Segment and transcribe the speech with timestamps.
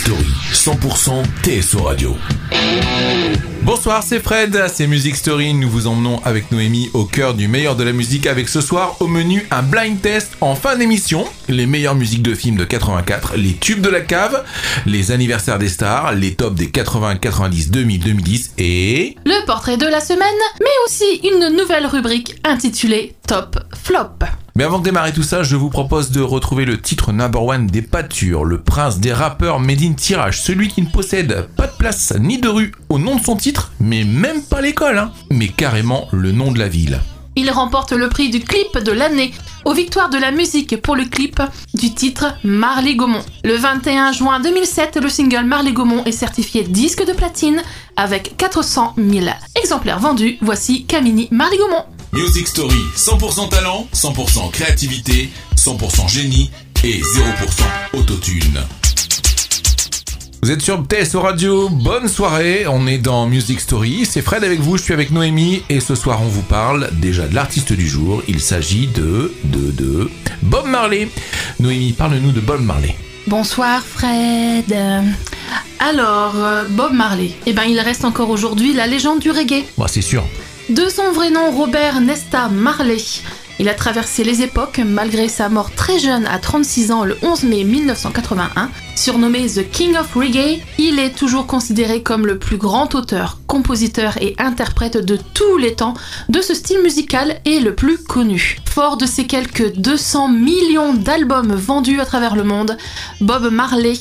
[0.00, 2.16] Story, 100% TSO Radio.
[3.60, 5.52] Bonsoir, c'est Fred, c'est Music Story.
[5.52, 8.96] Nous vous emmenons avec Noémie au cœur du meilleur de la musique avec ce soir
[9.00, 11.26] au menu un blind test en fin d'émission.
[11.48, 14.42] Les meilleures musiques de films de 84, les tubes de la cave,
[14.86, 19.16] les anniversaires des stars, les tops des 80, 90, 2000, 2010 et...
[19.26, 20.24] Le portrait de la semaine,
[20.60, 24.16] mais aussi une nouvelle rubrique intitulée Top Flop.
[24.56, 27.66] Mais avant de démarrer tout ça, je vous propose de retrouver le titre number one
[27.66, 31.76] des pâtures, le prince des rappeurs made in tirage, celui qui ne possède pas de
[31.78, 35.48] place ni de rue au nom de son titre, mais même pas l'école, hein, mais
[35.48, 37.00] carrément le nom de la ville.
[37.36, 39.32] Il remporte le prix du clip de l'année
[39.64, 41.40] aux victoires de la musique pour le clip
[41.74, 43.22] du titre Marley Gaumont.
[43.44, 47.62] Le 21 juin 2007, le single Marley Gaumont est certifié disque de platine
[47.96, 50.38] avec 400 000 exemplaires vendus.
[50.40, 51.84] Voici Camini Marley Gaumont.
[52.12, 56.50] Music Story, 100% talent, 100% créativité, 100% génie
[56.82, 57.02] et 0%
[57.92, 58.60] autotune.
[60.42, 64.58] Vous êtes sur TSO Radio, bonne soirée, on est dans Music Story, c'est Fred avec
[64.58, 67.88] vous, je suis avec Noémie et ce soir on vous parle déjà de l'artiste du
[67.88, 70.10] jour, il s'agit de, de, de
[70.42, 71.08] Bob Marley.
[71.60, 72.96] Noémie, parle-nous de Bob Marley.
[73.28, 74.74] Bonsoir Fred.
[75.78, 79.64] Alors, euh, Bob Marley, eh ben il reste encore aujourd'hui la légende du reggae.
[79.78, 80.24] Moi c'est sûr.
[80.70, 83.02] De son vrai nom, Robert Nesta Marley.
[83.58, 87.42] Il a traversé les époques malgré sa mort très jeune à 36 ans le 11
[87.42, 88.70] mai 1981.
[88.94, 94.16] Surnommé The King of Reggae, il est toujours considéré comme le plus grand auteur, compositeur
[94.20, 95.94] et interprète de tous les temps
[96.28, 98.58] de ce style musical et le plus connu.
[98.64, 102.78] Fort de ses quelques 200 millions d'albums vendus à travers le monde,
[103.20, 103.94] Bob Marley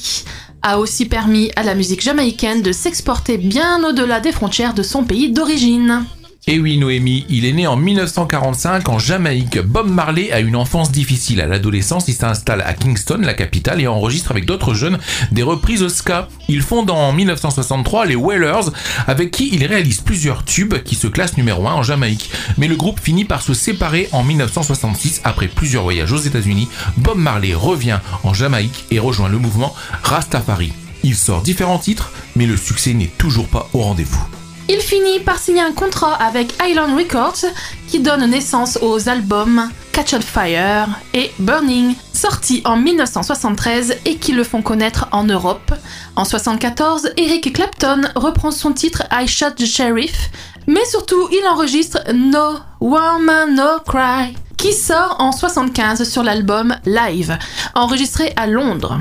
[0.62, 5.04] a aussi permis à la musique jamaïcaine de s'exporter bien au-delà des frontières de son
[5.04, 6.06] pays d'origine.
[6.48, 9.60] Et oui, Noémie, il est né en 1945 en Jamaïque.
[9.60, 11.42] Bob Marley a une enfance difficile.
[11.42, 14.98] À l'adolescence, il s'installe à Kingston, la capitale, et enregistre avec d'autres jeunes
[15.32, 16.30] des reprises ska.
[16.48, 18.72] Il fonde en 1963 les Wailers,
[19.06, 22.32] avec qui il réalise plusieurs tubes qui se classent numéro 1 en Jamaïque.
[22.58, 26.70] Mais le groupe finit par se séparer en 1966 après plusieurs voyages aux États-Unis.
[26.98, 30.72] Bob Marley revient en Jamaïque et rejoint le mouvement Rastafari.
[31.04, 34.39] Il sort différents titres, mais le succès n'est toujours pas au rendez-vous.
[34.72, 37.52] Il finit par signer un contrat avec Island Records
[37.88, 44.32] qui donne naissance aux albums Catch on Fire et Burning, sortis en 1973 et qui
[44.32, 45.72] le font connaître en Europe.
[46.16, 50.30] En 1974, Eric Clapton reprend son titre I Shot the Sheriff,
[50.68, 57.36] mais surtout il enregistre No Woman No Cry, qui sort en 1975 sur l'album Live,
[57.74, 59.00] enregistré à Londres.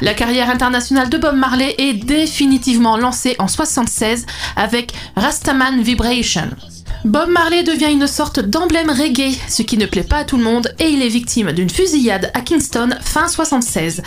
[0.00, 6.48] La carrière internationale de Bob Marley est définitivement lancée en 76 avec Rastaman Vibration.
[7.04, 10.44] Bob Marley devient une sorte d'emblème reggae, ce qui ne plaît pas à tout le
[10.44, 14.02] monde, et il est victime d'une fusillade à Kingston fin 76.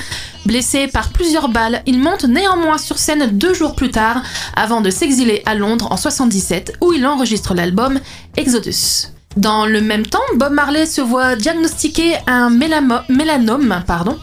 [0.46, 4.22] Blessé par plusieurs balles, il monte néanmoins sur scène deux jours plus tard,
[4.56, 8.00] avant de s'exiler à Londres en 77, où il enregistre l'album
[8.38, 9.08] Exodus.
[9.38, 14.18] Dans le même temps, Bob Marley se voit diagnostiquer un mélanome, pardon,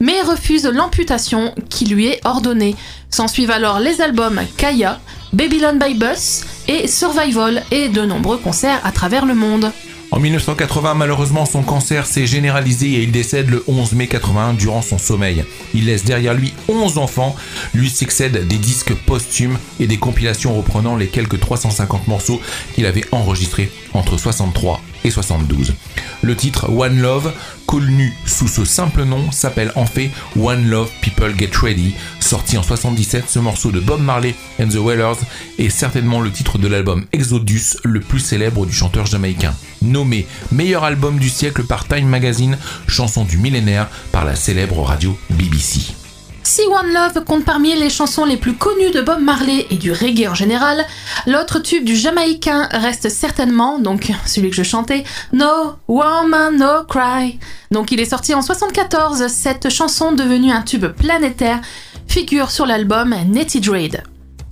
[0.00, 2.76] mais refuse l'amputation qui lui est ordonnée.
[3.10, 5.00] S'ensuivent alors les albums Kaya,
[5.32, 9.70] Babylon by Bus et Survival et de nombreux concerts à travers le monde.
[10.12, 14.80] En 1980, malheureusement, son cancer s'est généralisé et il décède le 11 mai 81 durant
[14.80, 15.44] son sommeil.
[15.74, 17.34] Il laisse derrière lui 11 enfants,
[17.74, 22.40] lui succèdent des disques posthumes et des compilations reprenant les quelques 350 morceaux
[22.74, 25.74] qu'il avait enregistrés entre 63 et 72.
[26.22, 27.32] Le titre One Love,
[27.66, 31.94] connu sous ce simple nom, s'appelle en fait One Love People Get Ready.
[32.20, 35.18] Sorti en 77, ce morceau de Bob Marley and the Wailers
[35.58, 39.54] est certainement le titre de l'album Exodus, le plus célèbre du chanteur jamaïcain.
[39.82, 45.16] Nommé meilleur album du siècle par Time Magazine, chanson du millénaire par la célèbre radio
[45.30, 46.05] BBC.
[46.48, 49.90] Si One Love compte parmi les chansons les plus connues de Bob Marley et du
[49.90, 50.86] reggae en général,
[51.26, 55.02] l'autre tube du jamaïcain reste certainement, donc celui que je chantais,
[55.32, 57.40] No Woman No Cry.
[57.72, 61.60] Donc il est sorti en 74, cette chanson devenue un tube planétaire
[62.06, 64.04] figure sur l'album Netty Dread.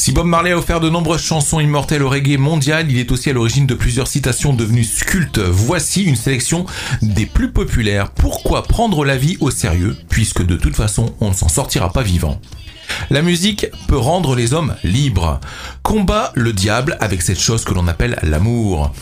[0.04, 3.30] Si Bob Marley a offert de nombreuses chansons immortelles au reggae mondial, il est aussi
[3.30, 5.38] à l'origine de plusieurs citations devenues cultes.
[5.38, 6.66] Voici une sélection
[7.00, 8.10] des plus populaires.
[8.10, 12.02] Pourquoi prendre la vie au sérieux, puisque de toute façon on ne s'en sortira pas
[12.02, 12.38] vivant?
[13.10, 15.40] La musique peut rendre les hommes libres.
[15.82, 18.92] Combat le diable avec cette chose que l'on appelle l'amour.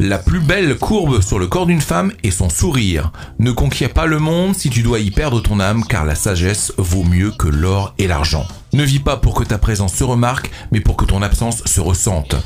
[0.00, 3.12] La plus belle courbe sur le corps d'une femme est son sourire.
[3.38, 6.72] Ne conquiers pas le monde si tu dois y perdre ton âme, car la sagesse
[6.76, 8.46] vaut mieux que l'or et l'argent.
[8.72, 11.80] Ne vis pas pour que ta présence se remarque, mais pour que ton absence se
[11.80, 12.36] ressente.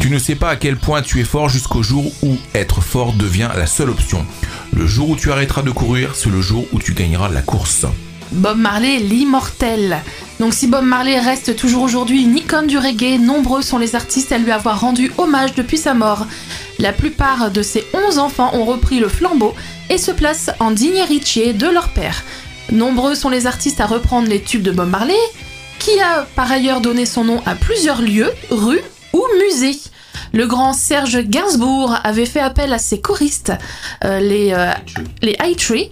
[0.00, 3.12] Tu ne sais pas à quel point tu es fort jusqu'au jour où être fort
[3.12, 4.26] devient la seule option.
[4.72, 7.86] Le jour où tu arrêteras de courir, c'est le jour où tu gagneras la course.
[8.32, 9.98] Bob Marley, l'immortel.
[10.38, 14.32] Donc si Bob Marley reste toujours aujourd'hui une icône du reggae, nombreux sont les artistes
[14.32, 16.26] à lui avoir rendu hommage depuis sa mort.
[16.78, 19.54] La plupart de ses 11 enfants ont repris le flambeau
[19.90, 22.22] et se placent en digne héritier de leur père.
[22.72, 25.14] Nombreux sont les artistes à reprendre les tubes de Bob Marley,
[25.78, 28.82] qui a par ailleurs donné son nom à plusieurs lieux, rues
[29.12, 29.78] ou musées.
[30.32, 33.52] Le grand Serge Gainsbourg avait fait appel à ses choristes,
[34.04, 34.70] euh, les, euh,
[35.22, 35.90] les High Tree,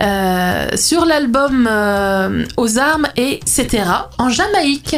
[0.00, 3.84] euh, sur l'album euh, Aux armes et etc.
[4.18, 4.96] en Jamaïque.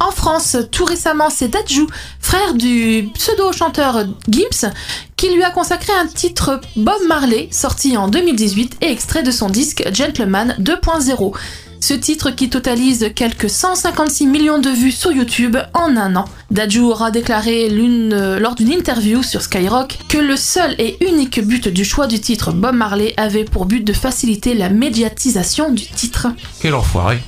[0.00, 1.86] En France, tout récemment, c'est Dadju,
[2.20, 4.70] frère du pseudo-chanteur Gims,
[5.16, 9.48] qui lui a consacré un titre Bob Marley, sorti en 2018 et extrait de son
[9.48, 11.34] disque Gentleman 2.0.
[11.80, 16.24] Ce titre qui totalise quelques 156 millions de vues sur YouTube en un an.
[16.50, 21.40] Dadju aura déclaré l'une- euh, lors d'une interview sur Skyrock que le seul et unique
[21.46, 25.86] but du choix du titre Bob Marley avait pour but de faciliter la médiatisation du
[25.86, 26.26] titre.
[26.60, 27.18] Quel enfoiré.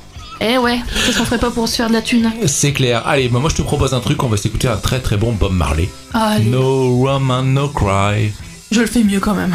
[0.42, 2.30] Eh ouais, qu'est-ce qu'on ferait pas pour se faire de la thune?
[2.46, 3.06] C'est clair.
[3.06, 5.32] Allez, bah, moi je te propose un truc, on va s'écouter un très très bon
[5.32, 5.88] Bob Marley.
[6.12, 8.32] Allez, No woman, no cry.
[8.72, 9.54] je le fais mieux quand même.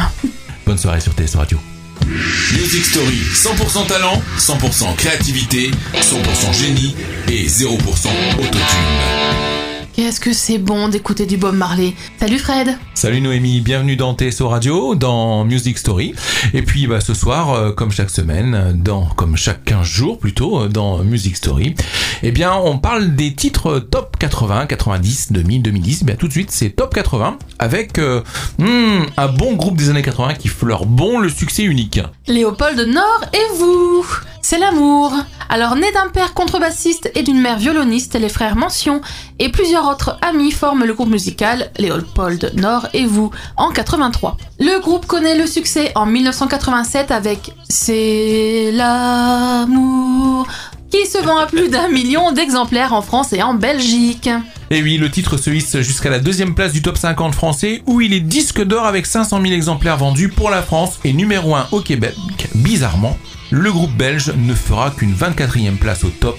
[0.64, 1.58] Bonne soirée sur TS Radio.
[2.06, 5.70] Music Story, 100% talent, 100% créativité,
[6.00, 6.94] 100% génie
[7.28, 8.08] et 0%
[8.38, 9.65] autotune.
[9.96, 11.94] Qu'est-ce que c'est bon d'écouter du Bob Marley.
[12.20, 16.14] Salut Fred Salut Noémie, bienvenue dans TSO Radio, dans Music Story.
[16.52, 20.60] Et puis bah, ce soir, euh, comme chaque semaine, dans, comme chaque 15 jours plutôt,
[20.60, 21.74] euh, dans Music Story,
[22.22, 26.04] eh bien on parle des titres top 80, 90, 2000, 2010.
[26.04, 28.20] Bien tout de suite, c'est top 80 avec euh,
[28.58, 32.00] hmm, un bon groupe des années 80 qui fleure bon le succès unique.
[32.26, 34.04] Léopold Nord et vous
[34.48, 35.12] C'est l'amour
[35.48, 39.00] Alors né d'un père contrebassiste et d'une mère violoniste, les frères Mention
[39.40, 44.36] et plusieurs autres amis forment le groupe musical Léopold Nord et vous en 83.
[44.60, 50.46] Le groupe connaît le succès en 1987 avec C'est l'amour
[50.92, 54.30] qui se vend à plus d'un million d'exemplaires en France et en Belgique.
[54.70, 58.00] Et oui, le titre se hisse jusqu'à la deuxième place du top 50 français où
[58.00, 61.66] il est disque d'or avec 500 000 exemplaires vendus pour la France et numéro 1
[61.72, 62.14] au Québec.
[62.54, 63.16] Bizarrement,
[63.50, 66.38] le groupe belge ne fera qu'une 24e place au top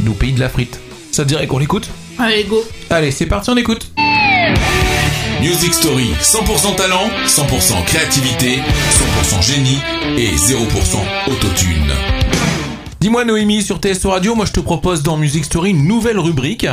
[0.00, 0.80] du pays de la frite.
[1.12, 1.88] Ça te dirait qu'on l'écoute
[2.18, 3.92] Allez go Allez, c'est parti, on écoute
[5.40, 9.78] Music Story, 100% talent, 100% créativité, 100% génie
[10.16, 10.58] et 0%
[11.30, 11.92] autotune.
[13.00, 16.66] Dis-moi Noémie sur TSO Radio, moi je te propose dans Music Story une nouvelle rubrique.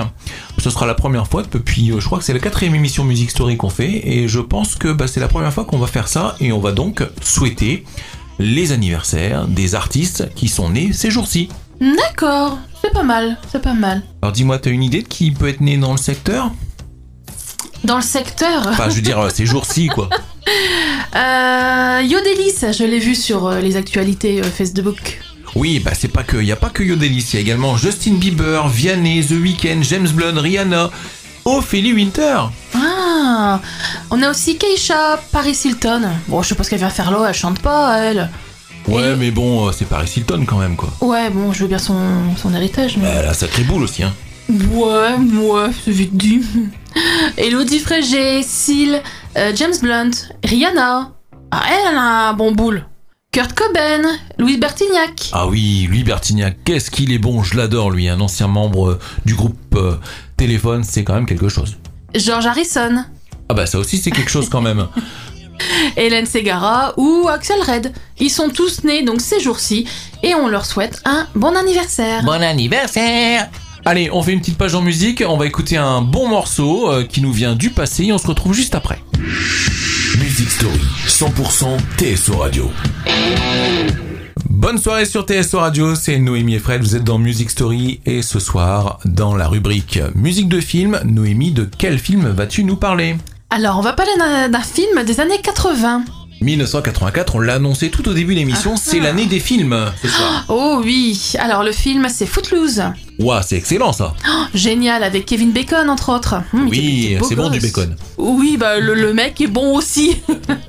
[0.58, 3.30] Ce sera la première fois depuis, euh, je crois que c'est la quatrième émission Music
[3.30, 6.08] Story qu'on fait, et je pense que bah, c'est la première fois qu'on va faire
[6.08, 7.84] ça, et on va donc souhaiter
[8.40, 11.50] les anniversaires des artistes qui sont nés ces jours-ci.
[11.80, 14.02] D'accord, c'est pas mal, c'est pas mal.
[14.22, 16.52] Alors dis-moi, t'as une idée de qui peut être né dans le secteur?
[17.84, 18.66] Dans le secteur?
[18.68, 20.10] Enfin, je veux dire, euh, ces jours-ci, quoi.
[21.16, 25.22] Euh, Yodelis, je l'ai vu sur euh, les actualités euh, Facebook.
[25.56, 28.16] Oui, bah c'est pas que, y a pas que Yodelis, il y a également Justin
[28.16, 30.92] Bieber, Vianney, The Weeknd, James Blunt, Rihanna,
[31.46, 32.38] Ophélie Winter.
[32.74, 33.60] Ah,
[34.10, 36.02] on a aussi Keisha, Paris Hilton.
[36.28, 38.30] Bon, je sais pas ce qu'elle vient faire là, elle chante pas, elle.
[38.88, 40.90] Ouais, Et- mais bon, euh, c'est Paris Hilton quand même, quoi.
[41.02, 43.08] Ouais, bon, je veux bien son, son héritage, mais.
[43.08, 44.14] Elle a sacré boule aussi, hein.
[44.50, 46.42] Ouais, ouais, c'est vite dit.
[47.38, 49.02] Elodie Frégé, Seal,
[49.38, 50.12] euh, James Blunt,
[50.44, 51.12] Rihanna.
[51.52, 52.86] Ah, elle a un bon boule.
[53.32, 54.02] Kurt Cobain,
[54.40, 55.30] Louis Bertignac.
[55.34, 59.00] Ah oui, lui Bertignac, qu'est-ce qu'il est bon, je l'adore lui, un ancien membre euh,
[59.26, 59.76] du groupe
[60.38, 61.78] Téléphone, c'est quand même quelque chose.
[62.14, 63.06] George Harrison,
[63.50, 64.88] Ah bah ça aussi c'est quelque chose quand même.
[65.98, 67.94] Hélène Segara ou Axel Red.
[68.20, 69.88] Ils sont tous nés donc ces jours-ci
[70.24, 72.24] et on leur souhaite un bon anniversaire.
[72.24, 73.50] Bon anniversaire
[73.88, 77.04] Allez, on fait une petite page en musique, on va écouter un bon morceau euh,
[77.04, 79.00] qui nous vient du passé et on se retrouve juste après.
[80.18, 82.72] Music Story, 100% TSO Radio.
[84.44, 88.22] Bonne soirée sur TSO Radio, c'est Noémie et Fred, vous êtes dans Music Story et
[88.22, 93.16] ce soir, dans la rubrique musique de film, Noémie, de quel film vas-tu nous parler?
[93.50, 96.04] Alors on va parler d'un film des années 80.
[96.42, 100.44] 1984, on l'a annoncé tout au début de l'émission, c'est l'année des films ce soir.
[100.50, 102.84] Oh oui, alors le film c'est Footloose.
[103.20, 104.14] Ouah, c'est excellent ça
[104.54, 106.36] Génial avec Kevin Bacon entre autres.
[106.54, 107.96] Hum, Oui, c'est bon du bacon.
[108.18, 110.18] Oui, bah le, le mec est bon aussi.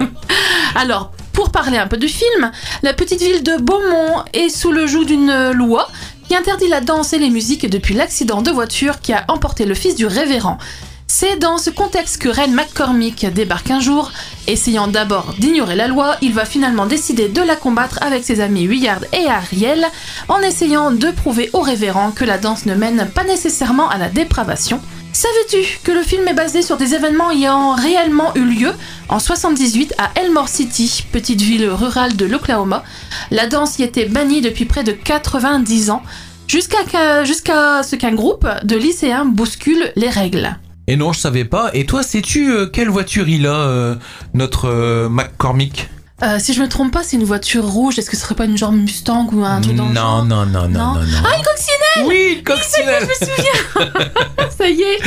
[0.76, 2.50] Alors, pour parler un peu du film,
[2.82, 5.86] la petite ville de Beaumont est sous le joug d'une loi
[6.26, 9.74] qui interdit la danse et les musiques depuis l'accident de voiture qui a emporté le
[9.74, 10.56] fils du révérend.
[11.06, 14.12] C'est dans ce contexte que Ren McCormick débarque un jour.
[14.46, 18.66] Essayant d'abord d'ignorer la loi, il va finalement décider de la combattre avec ses amis
[18.66, 19.86] Willard et Ariel,
[20.28, 24.08] en essayant de prouver au révérend que la danse ne mène pas nécessairement à la
[24.08, 24.80] dépravation.
[25.16, 28.70] Savais-tu que le film est basé sur des événements ayant réellement eu lieu
[29.08, 32.84] en 78 à Elmore City, petite ville rurale de l'Oklahoma?
[33.30, 36.02] La danse y était bannie depuis près de 90 ans.
[36.48, 36.84] Jusqu'à
[37.82, 40.54] ce qu'un groupe de lycéens bouscule les règles.
[40.86, 41.70] Et non, je savais pas.
[41.72, 43.94] Et toi, sais-tu euh, quelle voiture il a, euh,
[44.34, 45.88] notre euh, McCormick?
[46.22, 47.98] Euh, si je me trompe pas, c'est une voiture rouge.
[47.98, 50.24] Est-ce que ce serait pas une genre Mustang ou un truc dans le Non, genre
[50.24, 50.94] non, non, non, Non.
[50.94, 51.18] non, non.
[51.22, 53.06] Ah, une coccinelle Oui, une coccinelle
[54.56, 54.98] Ça y est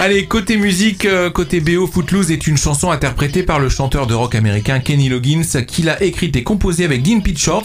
[0.00, 4.14] Allez, côté musique, euh, côté BO, Footloose est une chanson interprétée par le chanteur de
[4.14, 7.62] rock américain Kenny Loggins, qui l'a écrite et composée avec Dean Pictures,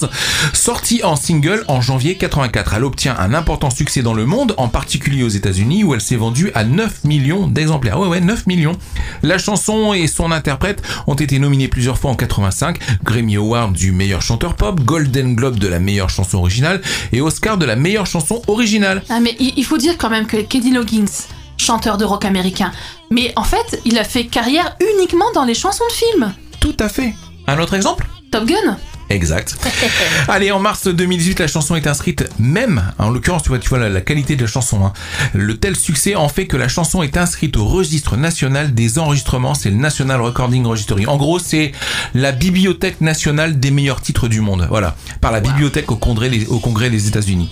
[0.53, 2.75] sortie en single en janvier 84.
[2.77, 6.15] Elle obtient un important succès dans le monde, en particulier aux États-Unis, où elle s'est
[6.17, 7.99] vendue à 9 millions d'exemplaires.
[7.99, 8.77] Ouais, ouais, 9 millions.
[9.23, 12.58] La chanson et son interprète ont été nominés plusieurs fois en 85,
[13.03, 17.57] Grammy Award du meilleur chanteur pop, Golden Globe de la meilleure chanson originale et Oscar
[17.57, 19.03] de la meilleure chanson originale.
[19.09, 22.71] Ah, mais il il faut dire quand même que Kenny Loggins, chanteur de rock américain,
[23.11, 26.33] mais en fait, il a fait carrière uniquement dans les chansons de films.
[26.59, 27.13] Tout à fait.
[27.47, 28.07] Un autre exemple?
[28.31, 28.77] Top Gun
[29.09, 29.55] Exact.
[30.27, 33.79] Allez, en mars 2018, la chanson est inscrite même, en l'occurrence, tu vois, tu vois
[33.79, 34.85] la, la qualité de la chanson.
[34.85, 34.93] hein.
[35.33, 39.55] Le tel succès en fait que la chanson est inscrite au registre national des enregistrements,
[39.55, 41.07] c'est le National Recording Registry.
[41.07, 41.71] En gros, c'est
[42.13, 44.67] la bibliothèque nationale des meilleurs titres du monde.
[44.69, 47.49] Voilà, par la bibliothèque au congrès, au congrès des États-Unis.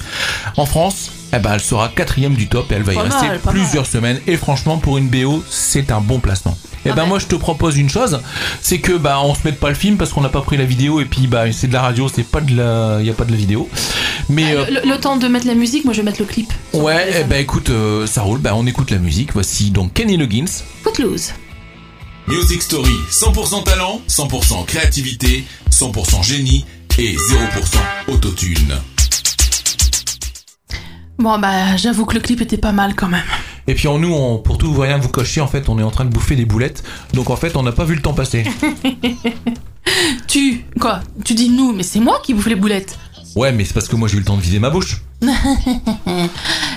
[0.58, 3.28] En France, eh ben, elle sera quatrième du top et elle va y Pas rester
[3.28, 4.20] mal, plusieurs semaines.
[4.28, 6.58] Et franchement, pour une BO, c'est un bon placement.
[6.86, 8.22] Et Ah ben moi je te propose une chose,
[8.62, 10.64] c'est que bah on se mette pas le film parce qu'on n'a pas pris la
[10.64, 13.26] vidéo et puis bah c'est de la radio, c'est pas de la, y a pas
[13.26, 13.68] de la vidéo.
[14.30, 16.54] Mais euh, le, le temps de mettre la musique, moi je vais mettre le clip.
[16.74, 19.34] ouais, eh ben écoute, euh, ça roule, bah on écoute la musique.
[19.34, 20.46] Voici donc Kenny Loggins.
[20.84, 21.34] Footloose.
[22.28, 26.66] Music Story, 100% talent, 100% créativité, 100% génie
[27.00, 28.76] et 0% autotune.
[31.20, 33.24] Bon bah j'avoue que le clip était pas mal quand même.
[33.68, 35.92] Et puis en nous, on, pour tout rien vous cocher, en fait, on est en
[35.92, 36.84] train de bouffer des boulettes.
[37.14, 38.44] Donc en fait, on n'a pas vu le temps passer.
[40.28, 42.98] Tu, quoi Tu dis nous, mais c'est moi qui bouffe les boulettes.
[43.36, 45.02] Ouais, mais c'est parce que moi j'ai eu le temps de vider ma bouche.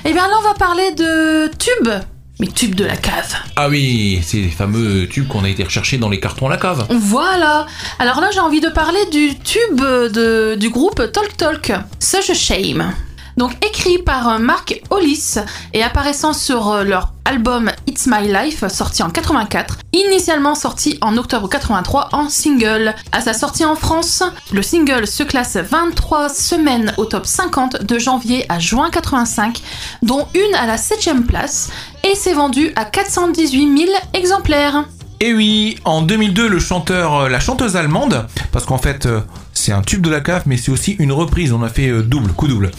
[0.05, 1.91] Eh bien là on va parler de tubes.
[2.39, 3.35] Mais tubes de la cave.
[3.57, 6.57] Ah oui, c'est les fameux tubes qu'on a été recherchés dans les cartons à la
[6.57, 6.87] cave.
[6.89, 7.67] Voilà.
[7.99, 12.35] Alors là, j'ai envie de parler du tube de- du groupe Talk Talk, Such a
[12.35, 12.95] Shame.
[13.37, 15.37] Donc écrit par euh, Mark Hollis
[15.73, 21.17] et apparaissant sur euh, leur album It's My Life sorti en 84, initialement sorti en
[21.17, 22.95] octobre 83 en single.
[23.13, 24.23] À sa sortie en France,
[24.53, 29.61] le single se classe 23 semaines au top 50 de janvier à juin 85,
[30.03, 31.71] dont une à la 7ème place
[32.03, 34.85] et s'est vendu à 418 000 exemplaires.
[35.23, 39.07] Et oui, en 2002, le chanteur, euh, la chanteuse allemande, parce qu'en fait,
[39.61, 42.03] c'est un tube de la cave, mais c'est aussi une reprise, on a fait euh,
[42.03, 42.71] double, coup double.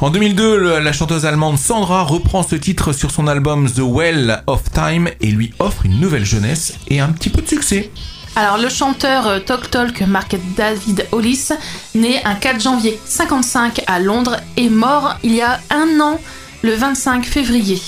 [0.00, 4.42] En 2002, le- la chanteuse allemande Sandra reprend ce titre sur son album The Well
[4.46, 7.90] of Time et lui offre une nouvelle jeunesse et un petit peu de succès.
[8.36, 11.48] Alors le chanteur euh, Talk Talk Mark David Hollis,
[11.96, 16.20] né un 4 janvier 55 à Londres, est mort il y a un an,
[16.62, 17.80] le 25 février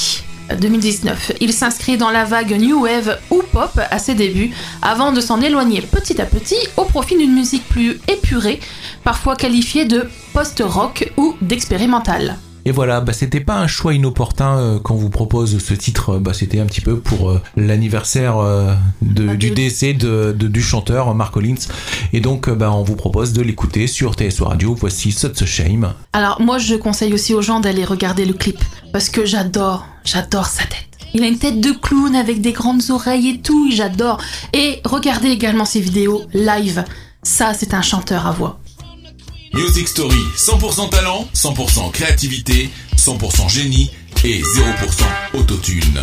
[0.57, 1.33] 2019.
[1.41, 4.51] Il s'inscrit dans la vague New Wave ou Pop à ses débuts,
[4.83, 8.61] avant de s'en éloigner petit à petit au profit d'une musique plus épurée,
[9.05, 12.37] parfois qualifiée de post-rock ou d'expérimental.
[12.65, 16.11] Et voilà, bah, c'était pas un choix inopportun euh, quand on vous propose ce titre,
[16.11, 20.49] euh, bah, c'était un petit peu pour euh, l'anniversaire euh, Ah, du décès de, de-
[20.49, 21.55] du chanteur Mark Collins.
[22.13, 24.75] Et donc, bah, on vous propose de l'écouter sur TSO Radio.
[24.79, 25.93] Voici Such a Shame.
[26.13, 28.59] Alors moi je conseille aussi aux gens d'aller regarder le clip
[28.93, 30.87] parce que j'adore, j'adore sa tête.
[31.15, 34.19] Il a une tête de clown avec des grandes oreilles et tout, j'adore.
[34.55, 36.85] Et regardez également ses vidéos live.
[37.23, 38.59] Ça c'est un chanteur à voix.
[39.55, 43.91] Music Story, 100% talent, 100% créativité, 100% génie
[44.25, 46.01] et 0% autotune.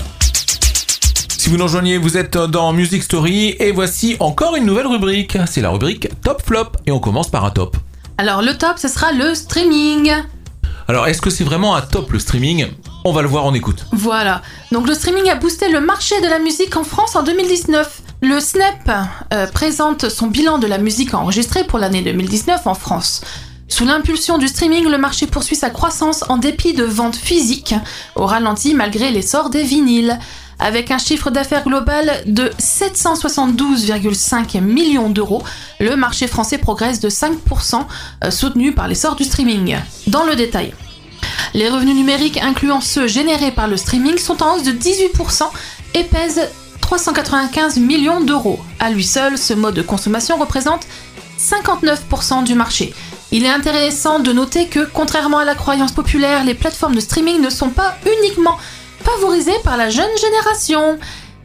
[1.29, 5.35] Si vous nous rejoignez, vous êtes dans Music Story et voici encore une nouvelle rubrique.
[5.47, 7.75] C'est la rubrique Top Flop et on commence par un top.
[8.19, 10.11] Alors le top ce sera le streaming.
[10.89, 12.65] Alors, est-ce que c'est vraiment un top le streaming?
[13.05, 13.85] On va le voir en écoute.
[13.91, 14.41] Voilà.
[14.71, 18.01] Donc le streaming a boosté le marché de la musique en France en 2019.
[18.23, 18.89] Le SNEP
[19.31, 23.21] euh, présente son bilan de la musique enregistrée pour l'année 2019 en France.
[23.67, 27.75] Sous l'impulsion du streaming, le marché poursuit sa croissance en dépit de ventes physiques,
[28.15, 30.17] au ralenti malgré l'essor des vinyles.
[30.59, 35.41] Avec un chiffre d'affaires global de 772,5 millions d'euros,
[35.79, 37.85] le marché français progresse de 5%,
[38.25, 39.77] euh, soutenu par l'essor du streaming.
[40.07, 40.73] Dans le détail,
[41.53, 45.43] les revenus numériques, incluant ceux générés par le streaming, sont en hausse de 18%
[45.93, 46.49] et pèsent
[46.81, 48.59] 395 millions d'euros.
[48.79, 50.85] À lui seul, ce mode de consommation représente
[51.39, 52.93] 59% du marché.
[53.31, 57.41] Il est intéressant de noter que, contrairement à la croyance populaire, les plateformes de streaming
[57.41, 58.57] ne sont pas uniquement
[59.03, 60.97] favorisées par la jeune génération.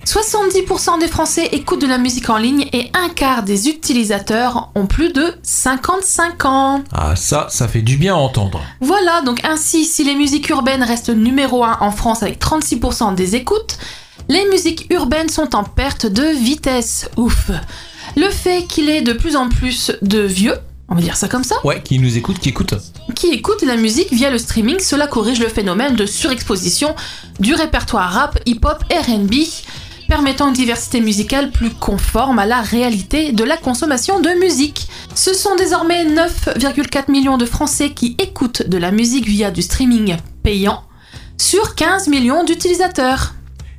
[0.07, 4.87] 70% des Français écoutent de la musique en ligne et un quart des utilisateurs ont
[4.87, 6.85] plus de 55 ans.
[6.93, 8.61] Ah ça, ça fait du bien à entendre.
[8.81, 13.35] Voilà, donc ainsi, si les musiques urbaines restent numéro 1 en France avec 36% des
[13.35, 13.79] écoutes,
[14.29, 17.09] les musiques urbaines sont en perte de vitesse.
[17.17, 17.51] Ouf.
[18.17, 20.57] Le fait qu'il ait de plus en plus de vieux,
[20.89, 22.75] on va dire ça comme ça, Ouais, qui nous écoute, qui écoute
[23.15, 26.95] qui écoutent la musique via le streaming, cela corrige le phénomène de surexposition
[27.39, 29.35] du répertoire rap, hip-hop, RB,
[30.09, 34.89] permettant une diversité musicale plus conforme à la réalité de la consommation de musique.
[35.15, 40.17] Ce sont désormais 9,4 millions de Français qui écoutent de la musique via du streaming
[40.43, 40.83] payant
[41.39, 43.35] sur 15 millions d'utilisateurs.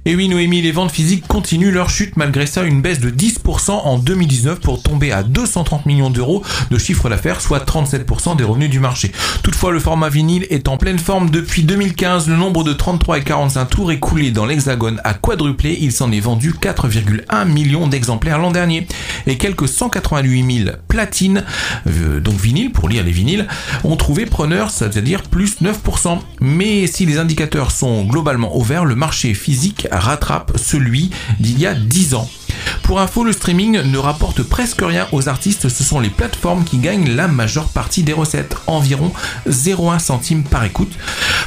[0.08, 3.72] Et oui, Noémie, les ventes physiques continuent leur chute, malgré ça, une baisse de 10%
[3.72, 8.70] en 2019 pour tomber à 230 millions d'euros de chiffre d'affaires, soit 37% des revenus
[8.70, 9.12] du marché.
[9.42, 12.28] Toutefois, le format vinyle est en pleine forme depuis 2015.
[12.28, 15.76] Le nombre de 33 et 45 tours écoulés dans l'hexagone a quadruplé.
[15.82, 18.88] Il s'en est vendu 4,1 millions d'exemplaires l'an dernier.
[19.26, 21.44] Et quelques 188 000 platines,
[21.88, 23.48] euh, donc vinyle, pour lire les vinyles,
[23.84, 26.20] ont trouvé preneur, c'est-à-dire plus 9%.
[26.42, 31.10] Mais si les indicateurs sont globalement au vert, le marché physique rattrape celui
[31.40, 32.30] d'il y a 10 ans.
[32.84, 36.78] Pour info, le streaming ne rapporte presque rien aux artistes, ce sont les plateformes qui
[36.78, 39.12] gagnent la majeure partie des recettes, environ
[39.48, 40.94] 0,1 centime par écoute.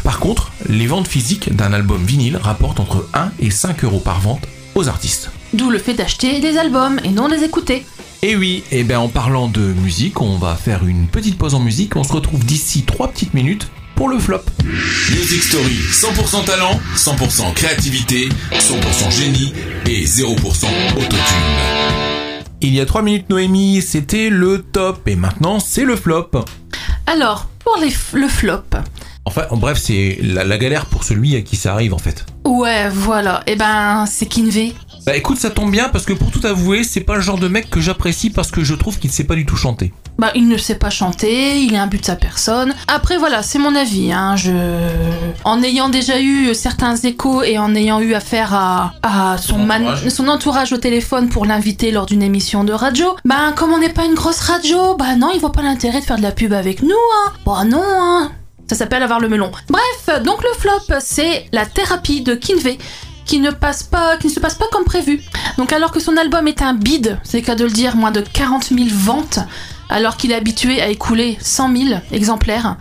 [0.02, 4.20] Par contre, les ventes physiques d'un album vinyle rapportent entre 1 et 5 euros par
[4.20, 5.30] vente aux artistes.
[5.54, 7.86] D'où le fait d'acheter des albums et non des écouter.
[8.22, 11.60] Et oui, et bien en parlant de musique, on va faire une petite pause en
[11.60, 14.42] musique, on se retrouve d'ici 3 petites minutes pour le flop.
[15.10, 19.52] Music Story, 100% talent, 100% créativité, 100% génie
[19.86, 20.36] et 0%
[20.96, 21.18] autotune.
[22.60, 26.30] Il y a 3 minutes Noémie, c'était le top et maintenant c'est le flop.
[27.08, 28.62] Alors, pour les le flop.
[29.24, 32.24] Enfin, en bref, c'est la, la galère pour celui à qui ça arrive en fait.
[32.44, 33.42] Ouais, voilà.
[33.48, 34.74] Et ben, c'est Kinvey.
[35.08, 37.48] Bah écoute, ça tombe bien parce que pour tout avouer, c'est pas le genre de
[37.48, 39.94] mec que j'apprécie parce que je trouve qu'il ne sait pas du tout chanter.
[40.18, 42.74] Bah, il ne sait pas chanter, il est imbu de sa personne.
[42.88, 44.12] Après, voilà, c'est mon avis.
[44.12, 44.36] Hein.
[44.36, 44.52] Je...
[45.44, 49.58] En ayant déjà eu certains échos et en ayant eu affaire à, à son, Son
[49.60, 50.08] man- entourage.
[50.10, 53.88] son entourage au téléphone pour l'inviter lors d'une émission de radio, bah, comme on n'est
[53.88, 56.52] pas une grosse radio, bah non, il voit pas l'intérêt de faire de la pub
[56.52, 57.32] avec nous, hein.
[57.46, 58.30] Bah non, hein.
[58.68, 59.50] Ça s'appelle avoir le melon.
[59.70, 62.76] Bref, donc le flop, c'est la thérapie de Kinvey
[63.28, 65.20] qui ne passe pas, qui ne se passe pas comme prévu.
[65.58, 68.10] Donc alors que son album est un bide, c'est le cas de le dire, moins
[68.10, 69.38] de 40 000 ventes,
[69.88, 72.76] alors qu'il est habitué à écouler 100 000 exemplaires,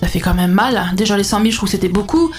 [0.00, 0.92] ça fait quand même mal.
[0.94, 2.30] Déjà les 100 000, je trouve que c'était beaucoup.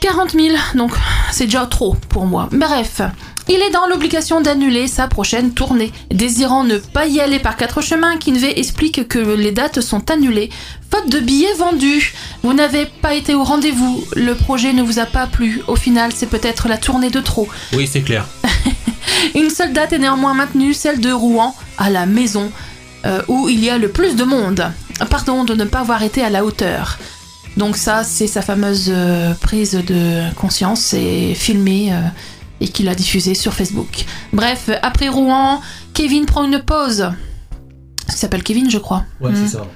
[0.00, 0.92] 40 000, donc
[1.32, 2.48] c'est déjà trop pour moi.
[2.52, 3.00] Bref,
[3.48, 5.92] il est dans l'obligation d'annuler sa prochaine tournée.
[6.10, 10.50] Désirant ne pas y aller par quatre chemins, Kinvey explique que les dates sont annulées,
[10.90, 12.14] faute de billets vendus.
[12.42, 15.62] Vous n'avez pas été au rendez-vous, le projet ne vous a pas plu.
[15.66, 17.48] Au final, c'est peut-être la tournée de trop.
[17.74, 18.26] Oui, c'est clair.
[19.34, 22.50] Une seule date est néanmoins maintenue, celle de Rouen, à la maison,
[23.04, 24.70] euh, où il y a le plus de monde.
[25.10, 26.98] Pardon de ne pas avoir été à la hauteur.
[27.56, 32.00] Donc ça, c'est sa fameuse euh, prise de conscience et filmée euh,
[32.60, 34.04] et qu'il a diffusée sur Facebook.
[34.32, 35.60] Bref, après Rouen,
[35.92, 37.10] Kevin prend une pause.
[38.08, 39.04] Il s'appelle Kevin, je crois.
[39.20, 39.36] Ouais, Hmm.
[39.46, 39.66] c'est ça.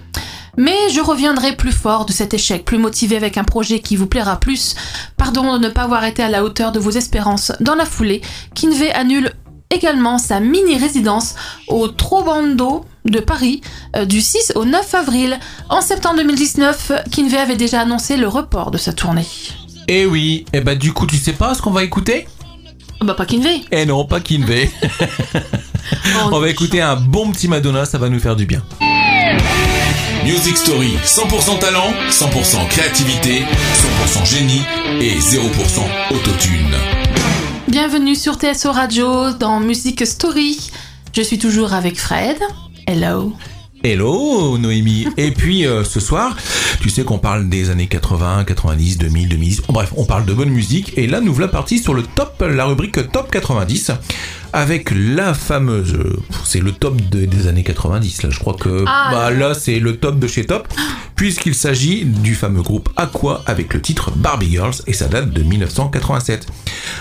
[0.56, 4.08] Mais je reviendrai plus fort de cet échec, plus motivé avec un projet qui vous
[4.08, 4.74] plaira plus.
[5.16, 7.52] Pardon de ne pas avoir été à la hauteur de vos espérances.
[7.60, 8.22] Dans la foulée,
[8.54, 9.32] Kinvey annule
[9.70, 11.36] également sa mini-résidence
[11.68, 13.60] au Trobando de Paris
[13.96, 15.38] euh, du 6 au 9 avril.
[15.68, 19.26] En septembre 2019, Kinvey avait déjà annoncé le report de sa tournée.
[19.86, 22.26] Et oui, et bah du coup, tu sais pas ce qu'on va écouter?
[23.00, 23.62] Bah pas Kinvey.
[23.70, 24.70] Eh non, pas Kinvey.
[26.20, 28.62] Oh, On va écouter un bon petit Madonna, ça va nous faire du bien.
[30.24, 33.42] Music Story, 100% talent, 100% créativité,
[34.22, 34.62] 100% génie
[35.00, 35.40] et 0%
[36.14, 36.74] autotune.
[37.68, 40.70] Bienvenue sur TSO Radio dans Music Story.
[41.16, 42.36] Je suis toujours avec Fred.
[42.86, 43.32] Hello.
[43.84, 45.06] Hello Noémie.
[45.16, 46.36] Et puis euh, ce soir,
[46.80, 49.62] tu sais qu'on parle des années 80, 90, 2000, 2010.
[49.68, 50.98] Bref, on parle de bonne musique.
[50.98, 53.92] Et là, nous voilà partis sur le top, la rubrique top 90.
[54.52, 58.22] Avec la fameuse, euh, c'est le top de- des années 90.
[58.22, 59.08] Là, je crois que Ah.
[59.10, 60.66] bah, là, c'est le top de chez top,
[61.16, 65.42] puisqu'il s'agit du fameux groupe Aqua avec le titre Barbie Girls et ça date de
[65.42, 66.46] 1987.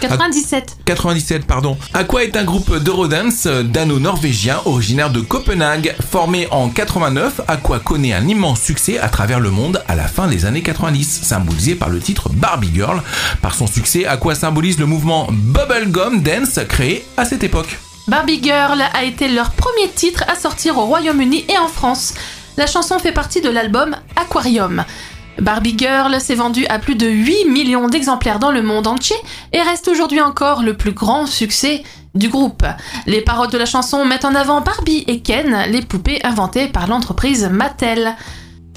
[0.01, 0.77] 97.
[0.85, 1.77] 97, pardon.
[1.93, 5.95] Aqua est un groupe d'Eurodance dano-norvégien originaire de Copenhague.
[6.11, 10.27] Formé en 89, Aqua connaît un immense succès à travers le monde à la fin
[10.27, 13.01] des années 90, symbolisé par le titre Barbie Girl.
[13.41, 17.79] Par son succès, Aqua symbolise le mouvement Bubblegum Dance créé à cette époque.
[18.07, 22.13] Barbie Girl a été leur premier titre à sortir au Royaume-Uni et en France.
[22.55, 24.83] La chanson fait partie de l'album Aquarium.
[25.39, 29.15] Barbie Girl s'est vendu à plus de 8 millions d'exemplaires dans le monde entier
[29.53, 31.83] et reste aujourd'hui encore le plus grand succès
[32.15, 32.65] du groupe.
[33.05, 36.87] Les paroles de la chanson mettent en avant Barbie et Ken, les poupées inventées par
[36.87, 38.15] l'entreprise Mattel.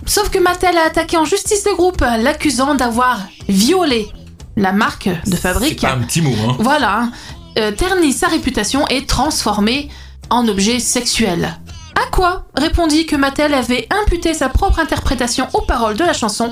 [0.06, 4.08] Sauf que Mattel a attaqué en justice le groupe, l'accusant d'avoir violé
[4.56, 5.80] la marque de fabrique.
[5.80, 6.56] C'est pas un petit mot, hein.
[6.58, 7.12] Voilà, hein,
[7.58, 9.88] euh, terni sa réputation et transformé
[10.30, 11.58] en objet sexuel.
[11.96, 16.50] À quoi répondit que Mattel avait imputé sa propre interprétation aux paroles de la chanson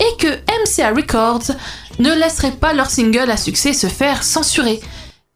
[0.00, 1.54] et que MCA Records
[1.98, 4.80] ne laisserait pas leur single à succès se faire censurer.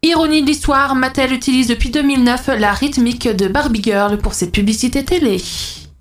[0.03, 5.05] Ironie de l'histoire, Mattel utilise depuis 2009 la rythmique de Barbie Girl pour ses publicités
[5.05, 5.40] télé.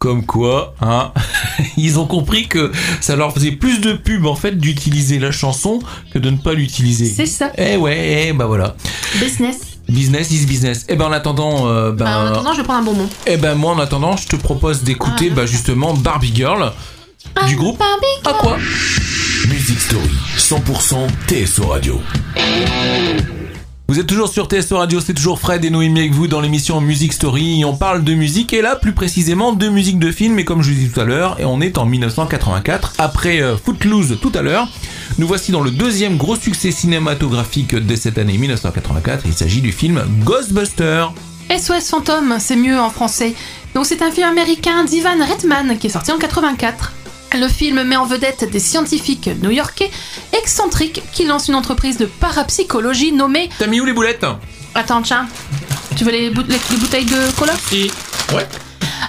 [0.02, 1.12] Comme quoi, hein,
[1.78, 5.78] ils ont compris que ça leur faisait plus de pub en fait d'utiliser la chanson
[6.12, 7.06] que de ne pas l'utiliser.
[7.06, 8.76] C'est ça, Eh ouais, eh bah voilà.
[9.20, 9.58] business.
[9.88, 10.86] Business is business.
[10.90, 13.08] Eh ben en attendant, euh, ben, Bah, en attendant, je vais prendre un bonbon.
[13.28, 15.36] eh ben moi en attendant, je te propose d'écouter Ah.
[15.36, 16.72] bah justement Barbie Girl
[17.48, 18.58] du groupe Barbie À quoi?
[19.50, 22.02] Music Story, 100% TSO Radio.
[23.92, 26.80] Vous êtes toujours sur TSO Radio, c'est toujours Fred et Noémie avec vous dans l'émission
[26.80, 27.66] Music Story.
[27.66, 30.70] On parle de musique et là plus précisément de musique de film et comme je
[30.70, 34.44] vous disais tout à l'heure, et on est en 1984 après euh, Footloose tout à
[34.44, 34.70] l'heure.
[35.18, 39.24] Nous voici dans le deuxième gros succès cinématographique de cette année 1984.
[39.26, 41.12] Il s'agit du film Ghostbusters.
[41.50, 43.36] SOS Fantôme, c'est mieux en français.
[43.76, 46.94] Donc c'est un film américain d'Ivan Reitman qui est sorti en 84.
[47.34, 49.90] Le film met en vedette des scientifiques new-yorkais
[50.38, 53.50] excentriques qui lancent une entreprise de parapsychologie nommée...
[53.58, 54.26] T'as mis où les boulettes
[54.76, 55.28] Attends, tiens.
[55.96, 57.90] Tu veux les, bout- les- les bouteilles de cola Si.
[58.34, 58.48] Ouais.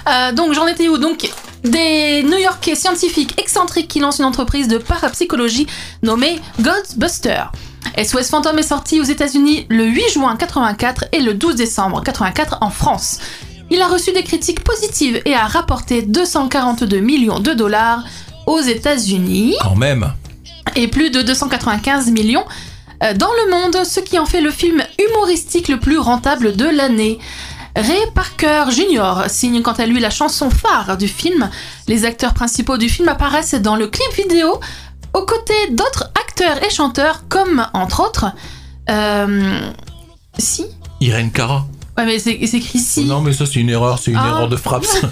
[0.09, 0.97] Euh, donc j'en étais où?
[0.97, 1.29] Donc
[1.63, 5.67] des New-Yorkais scientifiques excentriques qui lancent une entreprise de parapsychologie
[6.01, 7.51] nommée Ghostbusters.
[8.01, 12.57] SOS Phantom est sorti aux États-Unis le 8 juin 84 et le 12 décembre 84
[12.61, 13.19] en France.
[13.75, 18.03] Il a reçu des critiques positives et a rapporté 242 millions de dollars
[18.45, 20.13] aux États-Unis Quand même.
[20.75, 22.45] et plus de 295 millions
[23.03, 26.65] euh, dans le monde, ce qui en fait le film humoristique le plus rentable de
[26.65, 27.17] l'année.
[27.75, 29.23] Ray Parker Jr.
[29.27, 31.49] signe quant à lui la chanson phare du film.
[31.87, 34.59] Les acteurs principaux du film apparaissent dans le clip vidéo
[35.15, 38.27] aux côtés d'autres acteurs et chanteurs comme, entre autres,
[38.91, 39.59] euh,
[40.37, 40.67] si?
[41.01, 41.65] Irene Cara.
[41.97, 43.05] Ouais mais c'est écrit si.
[43.05, 44.27] Non mais ça c'est une erreur, c'est une Ah.
[44.29, 44.85] erreur de frappe.
[44.85, 45.09] ça.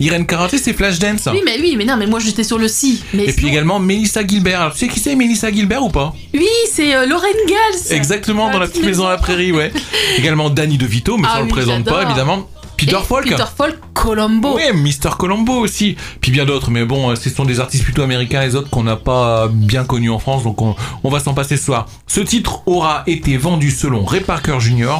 [0.00, 1.28] Irene Cara, tu sais, c'est Flashdance.
[1.32, 3.02] Oui mais oui mais non mais moi j'étais sur le si.
[3.14, 4.60] Mais Et puis également Melissa Gilbert.
[4.62, 6.12] Alors, tu sais qui c'est Melissa Gilbert ou pas?
[6.34, 7.96] Oui c'est euh, Lauren Gals.
[7.96, 9.72] Exactement, dans la petite maison à la prairie, ouais.
[10.18, 12.48] également Danny DeVito, mais Ah ça on le présente pas évidemment.
[12.76, 13.28] Peter Et Falk.
[13.28, 14.56] Peter Falk Colombo.
[14.56, 15.10] Oui, Mr.
[15.18, 15.96] Colombo aussi.
[16.22, 18.84] Puis bien d'autres, mais bon, euh, ce sont des artistes plutôt américains, les autres qu'on
[18.84, 21.86] n'a pas bien connus en France, donc on, on va s'en passer ce soir.
[22.06, 24.94] Ce titre aura été vendu selon Ray Parker Jr.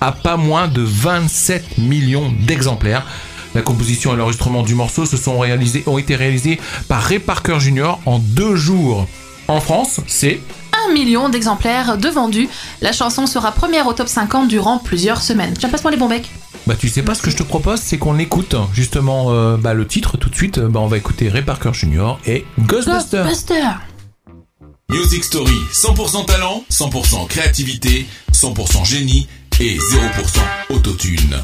[0.00, 3.06] à pas moins de 27 millions d'exemplaires.
[3.54, 7.58] La composition et l'enregistrement du morceau se sont réalisés, ont été réalisés par Ray Parker
[7.58, 7.98] Jr.
[8.06, 9.06] en deux jours.
[9.48, 10.40] En France, c'est
[10.88, 12.48] 1 million d'exemplaires de vendus.
[12.80, 15.54] La chanson sera première au top 50 durant plusieurs semaines.
[15.58, 16.30] Tiens, passe-moi les bons becs.
[16.66, 19.74] Bah tu sais pas ce que je te propose, c'est qu'on écoute justement euh, bah,
[19.74, 20.60] le titre tout de suite.
[20.60, 22.18] Bah, on va écouter Ray Parker Jr.
[22.26, 23.24] et Ghostbusters.
[23.24, 23.80] Ghostbusters.
[24.90, 29.28] Music Story, 100% talent, 100% créativité, 100% génie
[29.60, 31.36] et 0% autotune.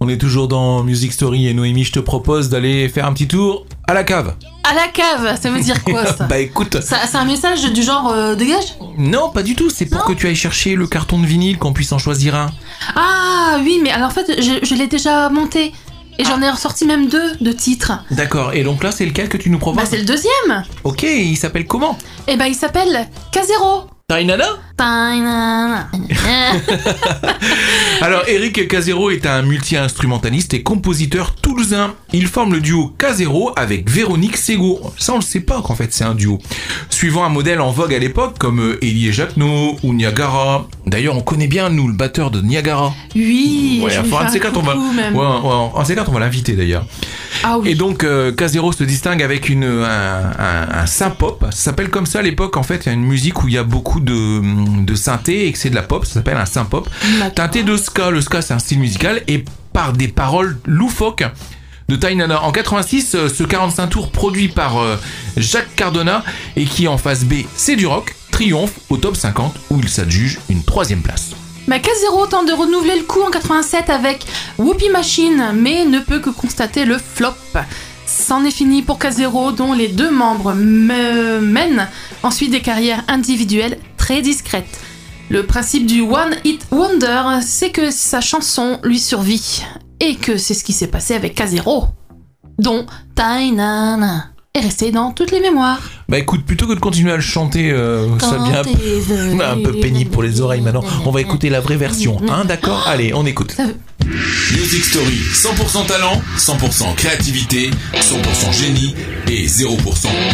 [0.00, 3.28] On est toujours dans Music Story et Noémie, je te propose d'aller faire un petit
[3.28, 4.34] tour à la cave.
[4.64, 7.82] À la cave, ça veut dire quoi ça Bah écoute, Ça- C'est un message du
[7.82, 8.76] genre euh, dégage?
[8.96, 11.72] Non pas du tout, c'est pour que tu ailles chercher le carton de vinyle, qu'on
[11.72, 12.50] puisse en choisir un.
[12.94, 15.72] Ah oui, mais alors en fait, je, je l'ai déjà monté.
[16.18, 17.92] Et j'en ai ressorti même deux de titres.
[18.10, 20.64] D'accord, et donc là c'est lequel que tu nous Bah proposes c'est le deuxième.
[20.84, 21.96] Ok, il s'appelle comment?
[22.28, 23.84] Et bah il s'appelle Casero.
[24.06, 24.44] Tainana
[28.00, 31.94] Alors Eric Casero est un multi-instrumentaliste et compositeur toulousain.
[32.12, 34.80] Il forme le duo Casero avec Véronique Sego.
[34.96, 36.38] Ça on le sait pas qu'en fait c'est un duo.
[36.88, 40.66] Suivant un modèle en vogue à l'époque comme euh, Elie et Jacquenot ou Niagara.
[40.86, 42.94] D'ailleurs on connaît bien nous le batteur de Niagara.
[43.14, 45.14] Oui, Ouais, enfin, un on va, même.
[45.14, 46.86] ouais, ouais, on l'inviter d'ailleurs.
[47.42, 47.70] Ah oui.
[47.70, 51.46] Et donc, euh, Casero se distingue avec une, un, un, un synth-pop.
[51.50, 52.56] Ça s'appelle comme ça à l'époque.
[52.56, 54.40] En fait, il y a une musique où il y a beaucoup de,
[54.84, 56.04] de synthé et que c'est de la pop.
[56.06, 56.88] Ça s'appelle un synth-pop.
[57.34, 58.10] Teinté de ska.
[58.10, 59.22] Le ska, c'est un style musical.
[59.28, 61.24] Et par des paroles loufoques
[61.88, 62.42] de Tainana.
[62.42, 64.96] En 86, euh, ce 45 tours produit par euh,
[65.36, 66.22] Jacques Cardona
[66.56, 70.38] et qui en face B, c'est du rock, triomphe au top 50 où il s'adjuge
[70.48, 71.30] une troisième place.
[71.66, 74.24] Ma Casero tente de renouveler le coup en 87 avec
[74.58, 77.34] Whoopi Machine, mais ne peut que constater le flop.
[78.06, 81.88] C'en est fini pour Casero, dont les deux membres me- mènent
[82.24, 83.78] ensuite des carrières individuelles
[84.10, 84.80] très discrètes.
[85.28, 89.62] Le principe du One Hit Wonder, c'est que sa chanson lui survit.
[90.00, 91.84] Et que c'est ce qui s'est passé avec Casero.
[92.58, 95.80] dont Tainana est resté dans toutes les mémoires.
[96.08, 99.62] Bah écoute, plutôt que de continuer à le chanter, euh, ça devient un peu, un
[99.62, 100.82] peu pénible pour les oreilles maintenant.
[101.06, 102.88] On va écouter la vraie version, hein, d'accord?
[102.88, 103.56] Allez, on écoute.
[104.04, 108.96] Music Story, 100% talent, 100% créativité, 100% génie
[109.28, 109.68] et 0%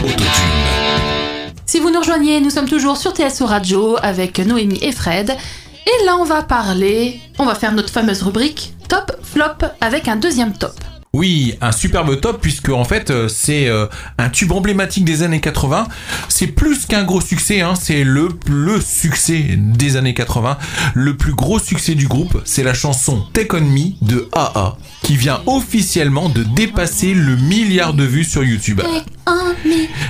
[0.02, 1.25] autotune.
[1.68, 5.30] Si vous nous rejoignez, nous sommes toujours sur TSO Radio avec Noémie et Fred.
[5.30, 10.14] Et là, on va parler, on va faire notre fameuse rubrique Top Flop avec un
[10.14, 10.74] deuxième top.
[11.12, 13.86] Oui, un superbe top puisque en fait euh, c'est euh,
[14.18, 15.88] un tube emblématique des années 80.
[16.28, 20.58] C'est plus qu'un gros succès, hein, c'est le le succès des années 80.
[20.94, 25.16] Le plus gros succès du groupe, c'est la chanson Take On Me de AA qui
[25.16, 28.82] vient officiellement de dépasser le milliard de vues sur YouTube.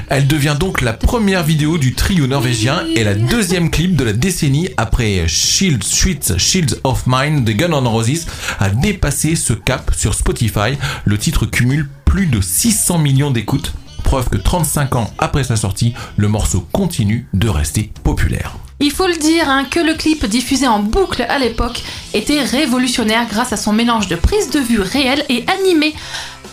[0.09, 4.15] Elle devient donc la première vidéo du trio norvégien et la deuxième clip de la
[4.15, 8.25] décennie après Shield Sweet Shields of Mine de Gun N' Roses
[8.59, 10.79] a dépassé ce cap sur Spotify.
[11.05, 15.93] Le titre cumule plus de 600 millions d'écoutes, preuve que 35 ans après sa sortie,
[16.17, 18.57] le morceau continue de rester populaire.
[18.79, 23.27] Il faut le dire hein, que le clip diffusé en boucle à l'époque était révolutionnaire
[23.27, 25.95] grâce à son mélange de prise de vue réelle et animée.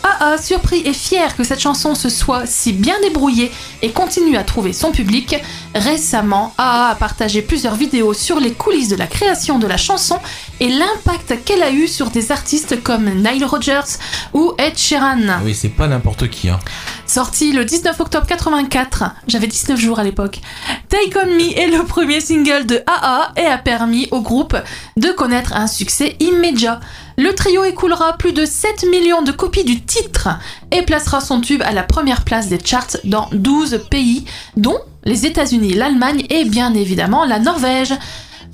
[0.04, 4.44] AA, surpris et fier que cette chanson se soit si bien débrouillée et continue à
[4.44, 5.36] trouver son public,
[5.74, 10.18] récemment AA a partagé plusieurs vidéos sur les coulisses de la création de la chanson
[10.60, 13.98] et l'impact qu'elle a eu sur des artistes comme Nile Rodgers
[14.34, 15.40] ou Ed Sheeran.
[15.44, 16.50] Oui, c'est pas n'importe qui.
[16.50, 16.60] Hein.
[17.06, 20.40] Sorti le 19 octobre 84, j'avais 19 jours à l'époque,
[20.88, 24.56] Take On Me est le premier single de AA et a permis au groupe
[24.96, 26.80] de connaître un succès immédiat.
[27.16, 30.28] Le trio écoulera plus de 7 millions de copies du titre
[30.72, 34.24] et placera son tube à la première place des charts dans 12 pays,
[34.56, 37.94] dont les États-Unis, l'Allemagne et bien évidemment la Norvège.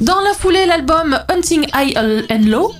[0.00, 1.96] Dans la foulée, l'album Hunting High
[2.30, 2.72] and Low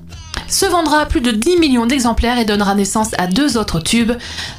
[0.49, 4.12] se vendra à plus de 10 millions d'exemplaires et donnera naissance à deux autres tubes,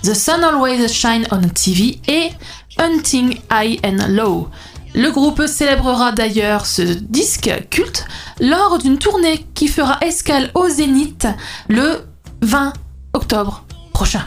[0.03, 2.29] The Sun Always Shine on TV et
[2.77, 4.47] Hunting High and Low.
[4.93, 8.05] Le groupe célébrera d'ailleurs ce disque culte
[8.39, 11.27] lors d'une tournée qui fera escale au Zénith
[11.69, 12.01] le
[12.41, 12.73] 20
[13.13, 14.25] octobre prochain.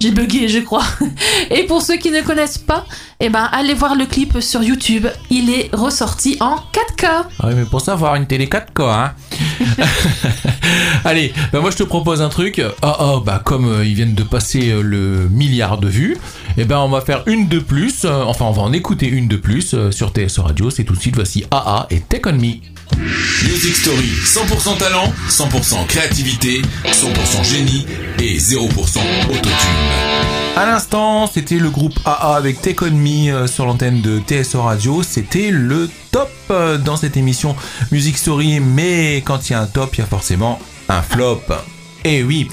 [0.00, 0.84] J'ai bugué, je crois.
[1.50, 2.86] Et pour ceux qui ne connaissent pas,
[3.20, 5.06] eh ben, allez voir le clip sur YouTube.
[5.28, 7.06] Il est ressorti en 4K.
[7.06, 9.12] Ah oui, mais pour ça, avoir une télé 4K, hein.
[11.04, 12.62] Allez, bah moi je te propose un truc.
[12.82, 16.16] Ah oh, bah comme euh, ils viennent de passer euh, le milliard de vues,
[16.56, 18.04] eh ben on va faire une de plus.
[18.04, 20.70] euh, enfin, on va en écouter une de plus sur TSO Radio.
[20.70, 21.14] C'est tout de suite.
[21.16, 22.54] Voici AA et Take On Me.
[22.98, 27.86] Music Story, 100% talent, 100% créativité, 100% génie
[28.18, 28.68] et 0%
[29.28, 29.50] autotune.
[30.56, 35.02] À l'instant, c'était le groupe AA avec Take Me euh, sur l'antenne de TSO Radio.
[35.02, 37.56] C'était le top euh, dans cette émission
[37.92, 38.60] Music Story.
[38.60, 41.42] Mais quand il y a un top, il y a forcément un flop.
[42.04, 42.48] Et oui.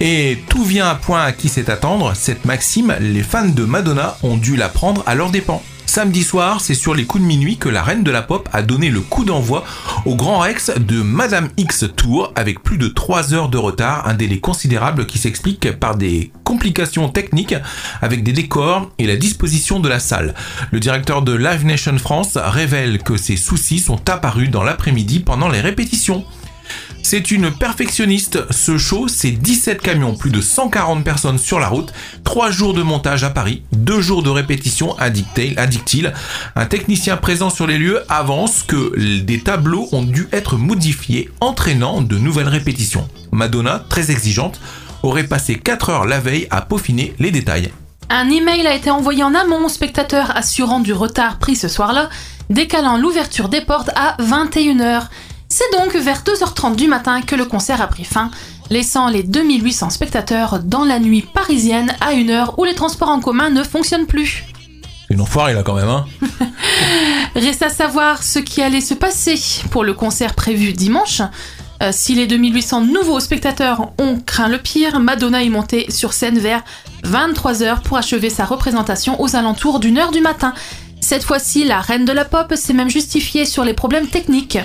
[0.00, 2.12] Et tout vient à point à qui c'est attendre.
[2.14, 5.62] Cette maxime, les fans de Madonna ont dû la prendre à leurs dépens.
[5.88, 8.60] Samedi soir, c'est sur les coups de minuit que la reine de la pop a
[8.60, 9.64] donné le coup d'envoi
[10.04, 14.12] au Grand Rex de Madame X Tour avec plus de 3 heures de retard, un
[14.12, 17.54] délai considérable qui s'explique par des complications techniques
[18.02, 20.34] avec des décors et la disposition de la salle.
[20.72, 25.48] Le directeur de Live Nation France révèle que ces soucis sont apparus dans l'après-midi pendant
[25.48, 26.22] les répétitions.
[27.02, 28.38] C'est une perfectionniste.
[28.50, 31.92] Ce show, c'est 17 camions, plus de 140 personnes sur la route,
[32.24, 35.58] 3 jours de montage à Paris, 2 jours de répétition, indique-t-il.
[35.58, 36.12] indique-t-il.
[36.54, 42.02] Un technicien présent sur les lieux avance que des tableaux ont dû être modifiés, entraînant
[42.02, 43.08] de nouvelles répétitions.
[43.32, 44.60] Madonna, très exigeante,
[45.02, 47.70] aurait passé 4 heures la veille à peaufiner les détails.
[48.10, 52.08] Un email a été envoyé en amont aux spectateurs assurant du retard pris ce soir-là,
[52.48, 55.08] décalant l'ouverture des portes à 21h.
[55.50, 58.30] C'est donc vers 2h30 du matin que le concert a pris fin,
[58.68, 63.20] laissant les 2800 spectateurs dans la nuit parisienne à une heure où les transports en
[63.20, 64.44] commun ne fonctionnent plus.
[65.08, 66.04] Une enfoirée là quand même, hein
[67.34, 71.22] Reste à savoir ce qui allait se passer pour le concert prévu dimanche.
[71.82, 76.38] Euh, si les 2800 nouveaux spectateurs ont craint le pire, Madonna est montée sur scène
[76.38, 76.62] vers
[77.04, 80.52] 23h pour achever sa représentation aux alentours d'une heure du matin.
[81.08, 84.58] Cette fois-ci, la reine de la pop s'est même justifiée sur les problèmes techniques.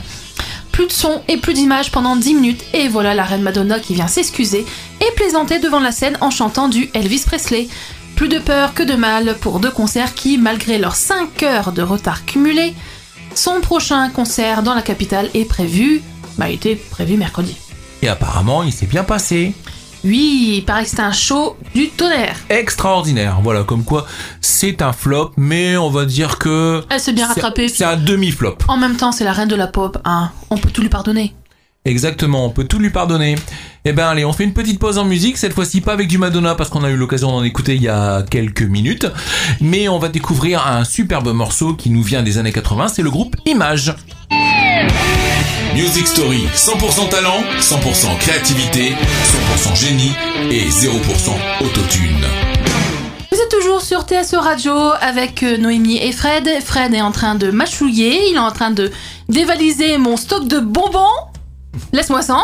[0.74, 3.94] Plus de son et plus d'images pendant 10 minutes, et voilà la reine Madonna qui
[3.94, 4.66] vient s'excuser
[5.00, 7.70] et plaisanter devant la scène en chantant du Elvis Presley.
[8.18, 11.82] Plus de peur que de mal pour deux concerts qui, malgré leurs 5 heures de
[11.82, 12.74] retard cumulé,
[13.36, 16.02] son prochain concert dans la capitale est prévu,
[16.38, 17.56] bah, était prévu mercredi.
[18.02, 19.54] Et apparemment, il s'est bien passé.
[20.04, 22.36] Oui, il paraît que c'est un show du tonnerre.
[22.50, 23.38] Extraordinaire.
[23.42, 24.06] Voilà, comme quoi
[24.42, 27.70] c'est un flop, mais on va dire que Elle s'est bien rattrapée.
[27.70, 28.58] c'est un demi-flop.
[28.68, 30.32] En même temps, c'est la reine de la pop, hein.
[30.50, 31.34] On peut tout lui pardonner.
[31.86, 33.36] Exactement, on peut tout lui pardonner.
[33.84, 36.18] Eh ben allez, on fait une petite pause en musique, cette fois-ci pas avec du
[36.18, 39.06] Madonna parce qu'on a eu l'occasion d'en écouter il y a quelques minutes,
[39.60, 43.12] mais on va découvrir un superbe morceau qui nous vient des années 80, c'est le
[43.12, 43.94] groupe Image.
[45.94, 50.12] Music Story, 100% talent, 100% créativité, 100% génie
[50.50, 50.90] et 0%
[51.64, 52.26] autotune.
[53.32, 56.50] Vous êtes toujours sur TSE Radio avec euh, Noémie et Fred.
[56.66, 58.90] Fred est en train de mâchouiller, il est en train de
[59.30, 61.14] dévaliser mon stock de bonbons.
[61.92, 62.40] Laisse-moi ça.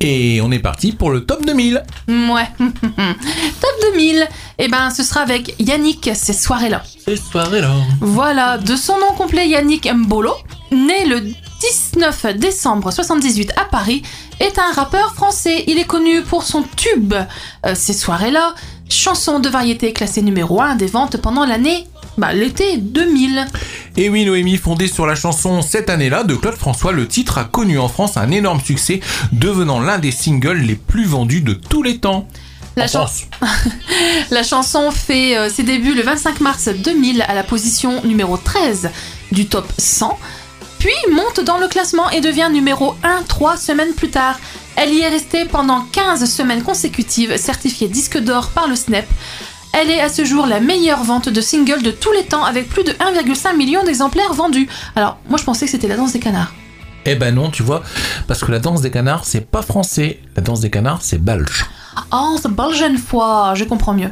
[0.00, 1.84] Et on est parti pour le top 2000.
[2.08, 2.48] Ouais.
[2.58, 4.26] Top 2000.
[4.58, 6.82] Eh ben, ce sera avec Yannick ces soirées-là.
[7.04, 7.70] Ces soirées-là.
[8.00, 10.34] Voilà, de son nom complet Yannick Mbolo,
[10.72, 11.22] né le
[11.60, 14.02] 19 décembre 78 à Paris,
[14.40, 15.64] est un rappeur français.
[15.66, 17.14] Il est connu pour son tube
[17.66, 18.54] euh, Ces soirées-là,
[18.88, 23.46] chanson de variété classée numéro 1 des ventes pendant l'année, bah, l'été 2000.
[23.96, 27.44] Et oui, Noémie, fondée sur la chanson cette année-là de Claude François, le titre a
[27.44, 29.00] connu en France un énorme succès,
[29.32, 32.28] devenant l'un des singles les plus vendus de tous les temps.
[32.76, 33.06] La, chan-
[34.44, 38.90] chanson fait euh, ses débuts le 25 mars 2000 à la position numéro 13
[39.32, 40.16] du top 100,
[40.78, 44.38] puis monte dans le classement et devient numéro 1 trois semaines plus tard.
[44.76, 49.06] Elle y est restée pendant 15 semaines consécutives, certifiée disque d'or par le SNEP.
[49.72, 52.68] Elle est à ce jour la meilleure vente de single de tous les temps avec
[52.68, 54.68] plus de 1,5 million d'exemplaires vendus.
[54.96, 56.52] Alors, moi je pensais que c'était la danse des canards.
[57.04, 57.82] Eh ben non, tu vois,
[58.26, 60.20] parce que la danse des canards, c'est pas français.
[60.36, 61.66] La danse des canards, c'est belge.
[62.12, 64.10] Oh, c'est belge fois, je comprends mieux.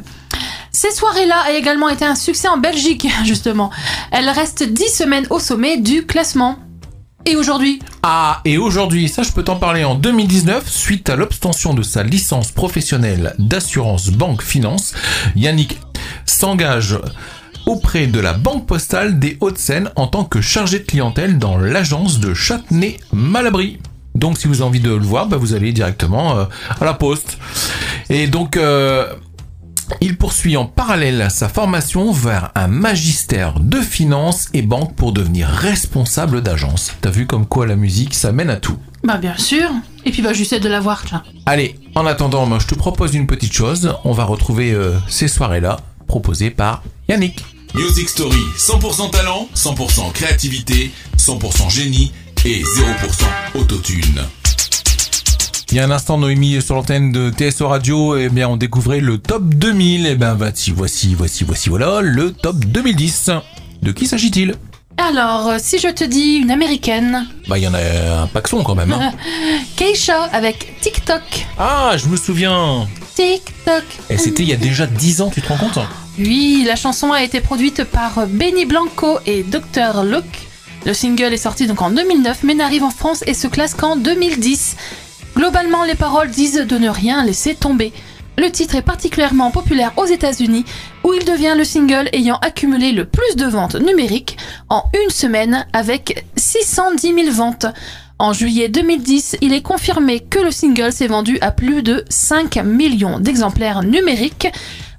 [0.71, 3.71] Ces soirées-là a également été un succès en Belgique, justement.
[4.11, 6.59] Elle reste 10 semaines au sommet du classement.
[7.25, 11.73] Et aujourd'hui, Ah, et aujourd'hui, ça je peux t'en parler en 2019, suite à l'obtention
[11.73, 14.93] de sa licence professionnelle d'assurance banque finance,
[15.35, 15.79] Yannick
[16.25, 16.97] s'engage
[17.65, 22.19] auprès de la Banque Postale des Hauts-de-Seine en tant que chargé de clientèle dans l'agence
[22.19, 23.79] de Châtenay-Malabry.
[24.15, 26.45] Donc si vous avez envie de le voir, bah, vous allez directement euh,
[26.79, 27.37] à la poste.
[28.09, 29.05] Et donc euh,
[30.01, 35.47] il poursuit en parallèle sa formation vers un magistère de finance et banque pour devenir
[35.47, 36.93] responsable d'agence.
[37.01, 38.77] T'as vu comme quoi la musique, ça mène à tout.
[39.03, 39.69] bah bien sûr.
[40.05, 41.23] Et puis bah j'essaie de la voir, tiens.
[41.45, 43.93] Allez, en attendant, moi je te propose une petite chose.
[44.03, 47.43] On va retrouver euh, ces soirées-là proposées par Yannick.
[47.75, 52.11] Music Story, 100% talent, 100% créativité, 100% génie
[52.45, 54.21] et 0% autotune.
[55.77, 58.99] Il y a un instant, Noémie, sur l'antenne de TSO Radio, eh bien, on découvrait
[58.99, 60.07] le top 2000.
[60.07, 63.29] Eh ben, voici, voici, voici, voici, voilà, le top 2010.
[63.83, 64.55] De qui s'agit-il?
[64.97, 68.63] Alors, euh, si je te dis une américaine, Bah, il y en a un paxon
[68.63, 68.91] quand même.
[68.91, 69.11] hein.
[69.75, 71.21] Keisha avec TikTok.
[71.59, 72.87] Ah, je me souviens.
[73.13, 73.83] TikTok.
[74.09, 75.77] Et c'était il y a déjà 10 ans, tu te rends compte?
[76.17, 80.03] Oui, la chanson a été produite par Benny Blanco et Dr.
[80.03, 80.47] Luke.
[80.87, 83.95] Le single est sorti donc en 2009, mais n'arrive en France et se classe qu'en
[83.95, 84.75] 2010.
[85.47, 87.93] Globalement, les paroles disent de ne rien laisser tomber.
[88.37, 90.65] Le titre est particulièrement populaire aux États-Unis,
[91.05, 94.35] où il devient le single ayant accumulé le plus de ventes numériques
[94.67, 97.65] en une semaine avec 610 000 ventes.
[98.19, 102.57] En juillet 2010, il est confirmé que le single s'est vendu à plus de 5
[102.65, 104.49] millions d'exemplaires numériques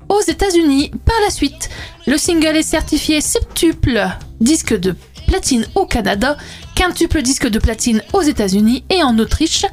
[0.08, 0.92] aux États-Unis.
[1.04, 1.68] Par la suite,
[2.06, 4.02] le single est certifié septuple
[4.40, 6.38] disque de platine au Canada,
[6.74, 9.66] quintuple disque de platine aux États-Unis et en Autriche,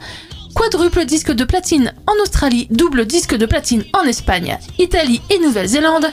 [0.55, 6.07] quadruple disque de platine en Australie, double disque de platine en Espagne, Italie et Nouvelle-Zélande,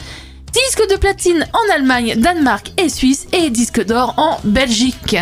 [0.52, 5.16] disque de platine en Allemagne, Danemark et Suisse et disque d'or en Belgique.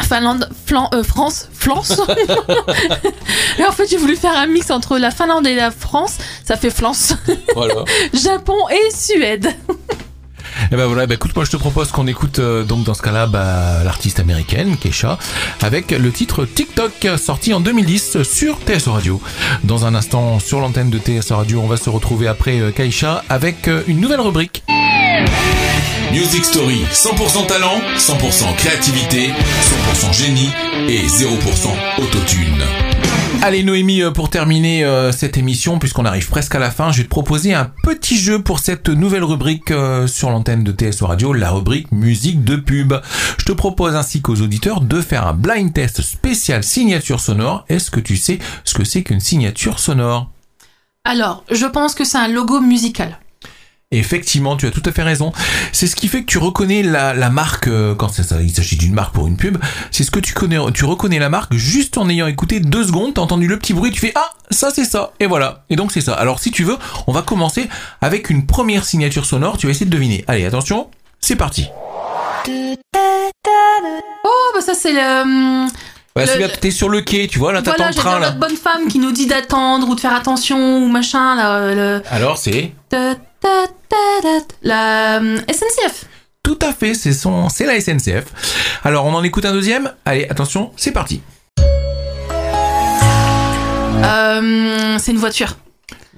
[0.00, 1.92] Finlande, Flan, euh, France, France.
[3.58, 6.18] et en fait, j'ai voulu faire un mix entre la Finlande et la France.
[6.44, 7.14] Ça fait France.
[7.54, 7.84] Voilà.
[8.12, 9.54] Japon et Suède.
[10.70, 13.02] Et ben voilà, bah écoute, moi je te propose qu'on écoute euh, donc dans ce
[13.02, 15.18] cas-là bah, l'artiste américaine, Kesha,
[15.60, 19.20] avec le titre TikTok, sorti en 2010 sur TSO Radio.
[19.64, 23.24] Dans un instant, sur l'antenne de TSO Radio, on va se retrouver après euh, Keisha
[23.28, 24.62] avec euh, une nouvelle rubrique.
[26.12, 29.30] Music Story, 100% talent, 100% créativité,
[29.94, 30.50] 100% génie
[30.88, 32.62] et 0% autotune.
[33.44, 36.98] Allez Noémie, euh, pour terminer euh, cette émission, puisqu'on arrive presque à la fin, je
[36.98, 41.08] vais te proposer un petit jeu pour cette nouvelle rubrique euh, sur l'antenne de TSO
[41.08, 42.94] Radio, la rubrique musique de pub.
[43.38, 47.64] Je te propose ainsi qu'aux auditeurs de faire un blind test spécial signature sonore.
[47.68, 50.30] Est-ce que tu sais ce que c'est qu'une signature sonore?
[51.02, 53.18] Alors, je pense que c'est un logo musical.
[53.92, 55.32] Effectivement, tu as tout à fait raison.
[55.72, 58.94] C'est ce qui fait que tu reconnais la, marque euh, quand ça, il s'agit d'une
[58.94, 59.58] marque pour une pub.
[59.90, 63.14] C'est ce que tu connais, tu reconnais la marque juste en ayant écouté deux secondes.
[63.14, 65.64] T'as entendu le petit bruit, tu fais ah ça c'est ça et voilà.
[65.70, 66.14] Et donc c'est ça.
[66.14, 66.76] Alors si tu veux,
[67.06, 67.68] on va commencer
[68.00, 69.58] avec une première signature sonore.
[69.58, 70.24] Tu vas essayer de deviner.
[70.26, 70.88] Allez attention,
[71.20, 71.68] c'est parti.
[74.24, 75.68] Oh, bah ça c'est le...
[76.14, 78.26] Bah, Le- t'es sur le quai, tu vois, là, t'attends Voilà, le train, là.
[78.26, 82.02] notre bonne femme qui nous dit d'attendre ou de faire attention ou machin, là, le...
[82.10, 82.72] Alors, c'est
[84.62, 86.04] la euh, SNCF.
[86.42, 88.24] tout à fait, c'est son, c'est la SNCF.
[88.84, 89.90] Alors, on en écoute un deuxième?
[90.04, 91.22] Allez, attention, c'est parti.
[94.04, 95.56] Euh, c'est une voiture.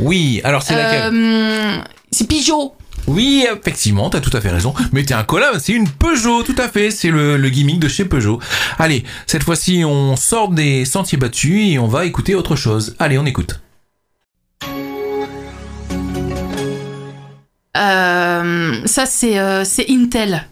[0.00, 1.12] Oui, alors c'est laquelle?
[1.14, 1.76] Euh,
[2.10, 2.74] c'est Peugeot.
[3.06, 4.74] Oui, effectivement, t'as tout à fait raison.
[4.92, 6.90] Mais t'es un collab, c'est une Peugeot, tout à fait.
[6.90, 8.40] C'est le, gimmick de chez Peugeot.
[8.78, 12.96] Allez, cette fois-ci, on sort des sentiers battus et on va écouter autre chose.
[12.98, 13.60] Allez, on écoute.
[17.76, 20.46] Euh, ça, c'est euh, c'est Intel.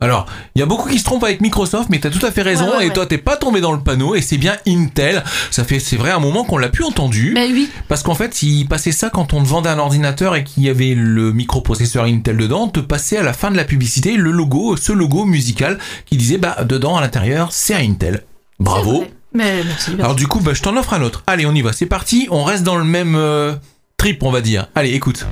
[0.00, 2.40] Alors, il y a beaucoup qui se trompent avec Microsoft, mais t'as tout à fait
[2.40, 2.64] raison.
[2.64, 2.94] Ouais, ouais, et ouais.
[2.94, 5.22] toi, t'es pas tombé dans le panneau et c'est bien Intel.
[5.50, 7.32] Ça fait, c'est vrai, un moment qu'on l'a plus entendu.
[7.34, 7.68] Mais oui.
[7.86, 10.70] Parce qu'en fait, il passait ça quand on te vendait un ordinateur et qu'il y
[10.70, 14.30] avait le microprocesseur Intel dedans, on te passait à la fin de la publicité le
[14.30, 18.24] logo, ce logo musical qui disait, bah, dedans, à l'intérieur, c'est un Intel.
[18.58, 19.04] Bravo.
[19.34, 19.90] Mais merci.
[19.90, 20.00] merci.
[20.00, 21.22] Alors du coup, bah, je t'en offre un autre.
[21.26, 21.72] Allez, on y va.
[21.72, 22.26] C'est parti.
[22.30, 23.54] On reste dans le même euh,
[23.96, 24.68] trip, on va dire.
[24.74, 25.26] Allez, écoute.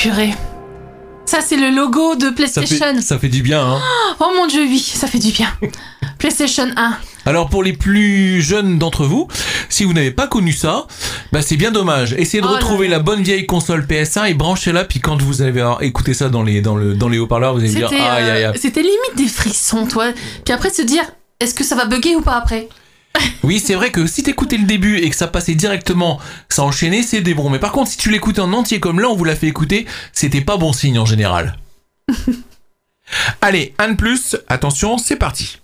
[0.00, 0.32] Purée.
[1.26, 2.94] Ça, c'est le logo de Ça PlayStation.
[2.94, 3.62] fait, ça fait du bien.
[3.62, 3.80] Hein
[4.18, 5.48] Oh mon dieu, oui, ça fait du bien.
[6.18, 6.96] PlayStation 1.
[7.26, 9.28] Alors pour les plus jeunes d'entre vous,
[9.68, 10.86] si vous n'avez pas connu ça,
[11.32, 12.14] bah c'est bien dommage.
[12.14, 14.84] Essayez de Oh retrouver la bonne vieille console PS1 et branchez-la.
[14.84, 17.68] Puis quand vous allez écouter ça dans les dans le dans les haut-parleurs, vous allez
[17.68, 18.58] dire aïe euh, aïe.
[18.58, 20.12] c'était limite des frissons, toi.
[20.44, 21.04] Puis après, se dire,
[21.40, 22.68] est-ce que ça va bugger ou pas après?
[23.42, 27.02] Oui, c'est vrai que si t'écoutais le début et que ça passait directement, ça enchaînait,
[27.02, 27.50] c'est des bons.
[27.50, 29.86] Mais par contre, si tu l'écoutais en entier comme là, on vous l'a fait écouter,
[30.12, 31.56] c'était pas bon signe en général.
[33.40, 35.58] Allez, un de plus, attention, c'est parti.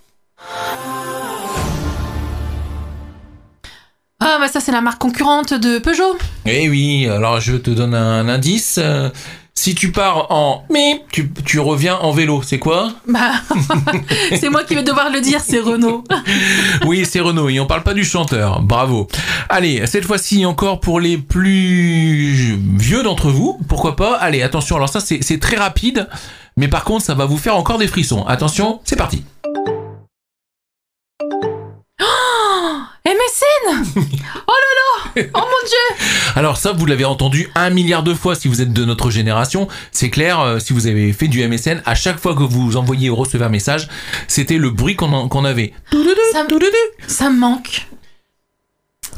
[4.19, 6.17] Ah, bah ça, c'est la marque concurrente de Peugeot.
[6.45, 8.79] Eh oui, alors je te donne un indice.
[9.57, 13.31] Si tu pars en mais tu, tu reviens en vélo, c'est quoi Bah,
[14.39, 16.03] c'est moi qui vais devoir le dire, c'est Renault.
[16.85, 18.61] Oui, c'est Renault et on parle pas du chanteur.
[18.61, 19.07] Bravo.
[19.49, 24.89] Allez, cette fois-ci encore pour les plus vieux d'entre vous, pourquoi pas Allez, attention, alors
[24.89, 26.07] ça c'est c'est très rapide,
[26.55, 28.23] mais par contre ça va vous faire encore des frissons.
[28.27, 29.23] Attention, c'est parti.
[33.07, 34.86] MSN Oh là là
[35.33, 36.05] Oh mon dieu
[36.35, 39.67] Alors ça, vous l'avez entendu un milliard de fois si vous êtes de notre génération.
[39.91, 43.09] C'est clair, euh, si vous avez fait du MSN, à chaque fois que vous envoyez
[43.09, 43.87] ou recevez un message,
[44.27, 45.73] c'était le bruit qu'on en- qu'on avait.
[46.33, 46.47] ça, me-
[47.07, 47.87] ça me manque.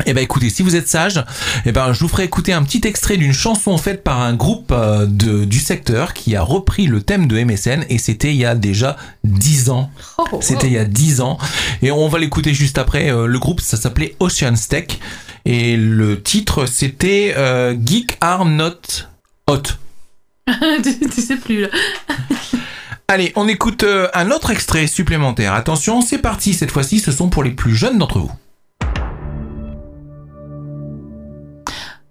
[0.05, 1.21] Eh ben écoutez, si vous êtes sage,
[1.65, 4.71] eh ben je vous ferai écouter un petit extrait d'une chanson faite par un groupe
[4.71, 8.45] euh, de, du secteur qui a repris le thème de MSN et c'était il y
[8.45, 8.95] a déjà
[9.25, 9.91] 10 ans.
[10.17, 11.37] Oh, oh, C'était il y a 10 ans
[11.81, 13.11] et on va l'écouter juste après.
[13.11, 14.85] Euh, Le groupe ça s'appelait Ocean Tech
[15.45, 19.07] et le titre c'était euh, Geek Are Not
[19.47, 19.63] Hot.
[20.83, 21.69] tu, tu sais plus là.
[23.11, 25.53] Allez, on écoute euh, un autre extrait supplémentaire.
[25.53, 26.53] Attention, c'est parti.
[26.53, 28.31] Cette fois-ci, ce sont pour les plus jeunes d'entre vous.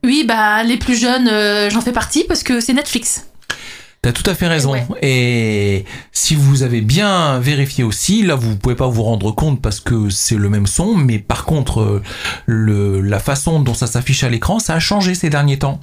[0.04, 3.28] Oui, bah les plus jeunes, euh, j'en fais partie parce que c'est Netflix.
[4.00, 4.72] T'as tout à fait raison.
[4.72, 4.86] Ouais.
[5.02, 9.80] Et si vous avez bien vérifié aussi, là vous pouvez pas vous rendre compte parce
[9.80, 12.02] que c'est le même son, mais par contre euh,
[12.46, 15.80] le, la façon dont ça s'affiche à l'écran, ça a changé ces derniers temps.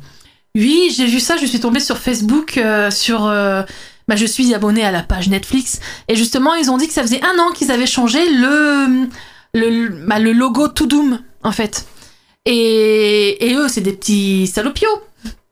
[0.56, 3.26] Oui, j'ai vu ça, je suis tombée sur Facebook, euh, sur...
[3.26, 3.64] euh,
[4.08, 7.02] bah, je suis abonnée à la page Netflix, et justement, ils ont dit que ça
[7.02, 9.10] faisait un an qu'ils avaient changé le,
[9.54, 11.86] le, bah, le logo To Doom, en fait.
[12.46, 14.88] Et, et eux, c'est des petits salopios.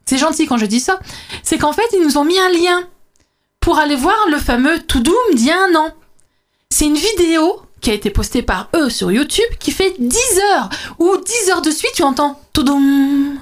[0.05, 0.99] C'est gentil quand je dis ça.
[1.43, 2.83] C'est qu'en fait, ils nous ont mis un lien
[3.59, 5.91] pour aller voir le fameux To Doom d'il y a un an.
[6.69, 10.17] C'est une vidéo qui a été postée par eux sur YouTube qui fait 10
[10.55, 13.39] heures, où 10 heures de suite, tu entends To Doom.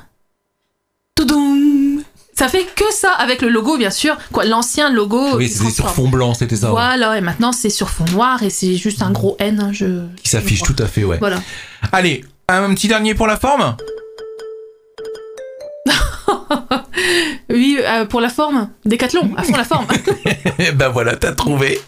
[2.34, 5.36] Ça fait que ça avec le logo bien sûr, quoi, l'ancien logo.
[5.38, 6.68] oui, qui c'était sur fond blanc, c'était ça.
[6.68, 6.72] ouais.
[6.72, 9.60] Voilà, et maintenant c'est sur fond noir et c'est juste un gros N.
[9.60, 10.08] hein, Je...
[10.24, 11.20] Qui s'affiche tout à fait, ouais.
[11.20, 11.40] Voilà.
[11.92, 13.76] Allez, un petit dernier pour la forme?
[17.50, 19.88] Oui, euh, pour la forme, Décathlon, à fond la forme.
[20.60, 21.82] Eh ben voilà, t'as trouvé.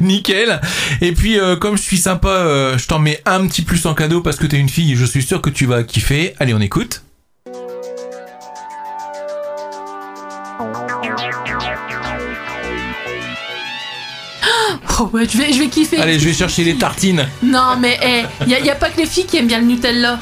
[0.00, 0.60] Nickel.
[1.00, 3.94] Et puis, euh, comme je suis sympa, euh, je t'en mets un petit plus en
[3.94, 6.34] cadeau parce que t'es une fille et je suis sûr que tu vas kiffer.
[6.38, 7.02] Allez, on écoute.
[15.00, 15.98] oh ouais, je vais, je vais kiffer.
[15.98, 17.26] Allez, je vais chercher les tartines.
[17.42, 17.98] Non mais
[18.42, 20.18] il y, a, y a pas que les filles qui aiment bien le Nutella.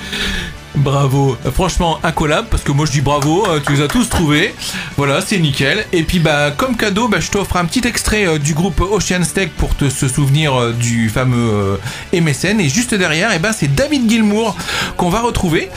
[0.75, 1.37] Bravo.
[1.53, 4.55] Franchement, un collab, parce que moi je dis bravo, euh, tu les as tous trouvés.
[4.97, 5.87] Voilà, c'est nickel.
[5.93, 9.23] Et puis, bah, comme cadeau, bah, je t'offre un petit extrait euh, du groupe Ocean
[9.23, 11.79] Steak pour te se souvenir euh, du fameux
[12.13, 12.59] MSN.
[12.59, 14.57] Et juste derrière, et ben, c'est David Gilmour
[14.97, 15.71] qu'on va retrouver.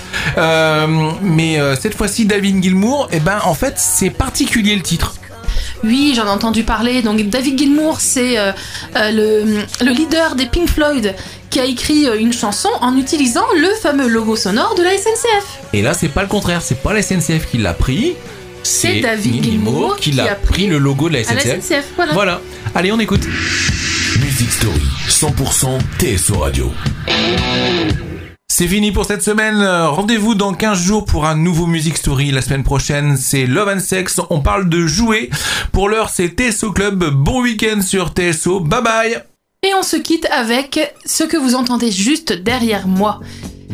[1.21, 5.15] Mais cette fois-ci, David Gilmour, et ben, en fait, c'est particulier le titre.
[5.83, 7.01] Oui, j'en ai entendu parler.
[7.01, 8.35] Donc David Gilmour, c'est
[8.95, 11.13] le leader des Pink Floyd
[11.57, 15.59] qui a écrit euh, une chanson en utilisant le fameux logo sonore de la SNCF.
[15.73, 18.13] Et là, c'est pas le contraire, c'est pas la SNCF qui l'a pris.
[18.61, 21.39] C'est David Gilmour qui qui l'a a pris pris le logo de la À la
[21.39, 21.93] SNCF.
[21.95, 22.13] Voilà.
[22.13, 22.41] Voilà.
[22.75, 23.25] Allez, on écoute.
[24.19, 26.71] Music Story, 100% TSO Radio.
[28.47, 29.63] C'est fini pour cette semaine.
[29.63, 32.29] Rendez-vous dans 15 jours pour un nouveau Music Story.
[32.29, 34.21] La semaine prochaine, c'est Love and Sex.
[34.29, 35.31] On parle de jouer.
[35.71, 37.03] Pour l'heure, c'est TSO Club.
[37.15, 38.59] Bon week-end sur TSO.
[38.59, 39.23] Bye bye.
[39.67, 43.19] Et on se quitte avec ce que vous entendez juste derrière moi.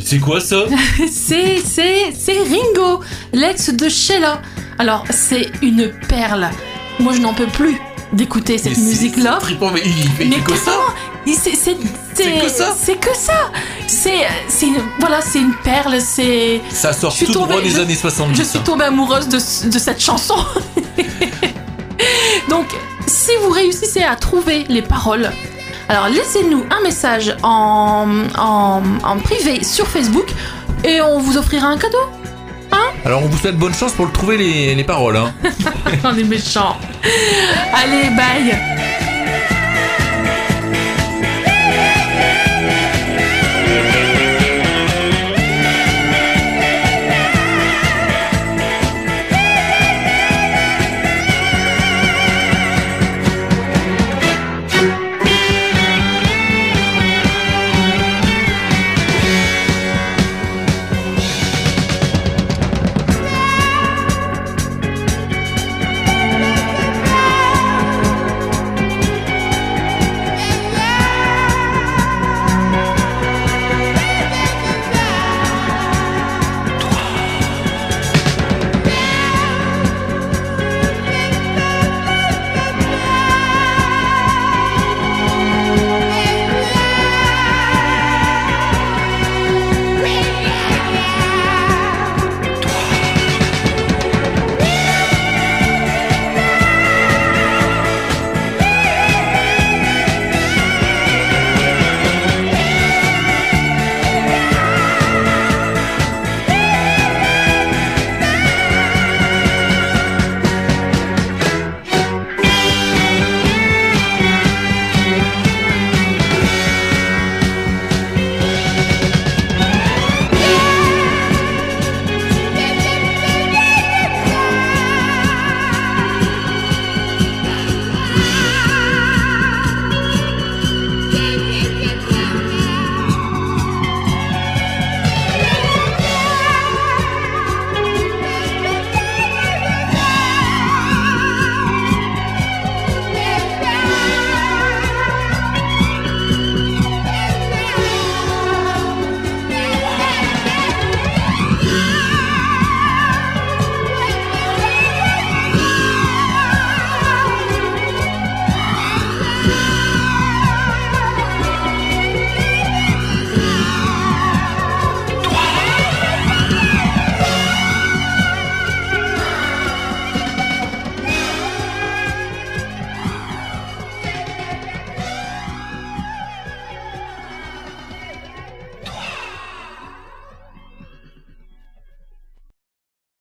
[0.04, 0.64] C'est quoi ça
[1.12, 4.42] C'est, c'est, c'est Ringo, l'ex de Sheila.
[4.80, 6.50] Alors, c'est une perle.
[7.00, 7.78] Moi, je n'en peux plus
[8.12, 9.38] d'écouter cette musique-là.
[9.72, 10.72] mais il Mais que ça.
[11.28, 11.78] c'est, c'est,
[12.16, 12.76] C'est que ça.
[12.82, 13.52] C'est que ça.
[13.86, 14.26] C'est,
[15.00, 16.02] voilà, c'est une perle.
[16.02, 18.36] C'est, Ça sort tout droit des je- années 70.
[18.36, 19.38] je suis tombée amoureuse de,
[19.70, 20.38] de cette chanson.
[22.50, 22.68] Donc,
[23.06, 25.32] si vous réussissez à trouver les paroles,
[25.90, 28.08] alors laissez-nous un message en,
[28.38, 30.28] en, en privé sur Facebook
[30.84, 31.98] et on vous offrira un cadeau.
[33.06, 35.18] Alors, on vous souhaite bonne chance pour le trouver les, les paroles.
[35.18, 35.34] Hein.
[36.06, 36.78] on est méchants.
[37.74, 38.93] Allez, bye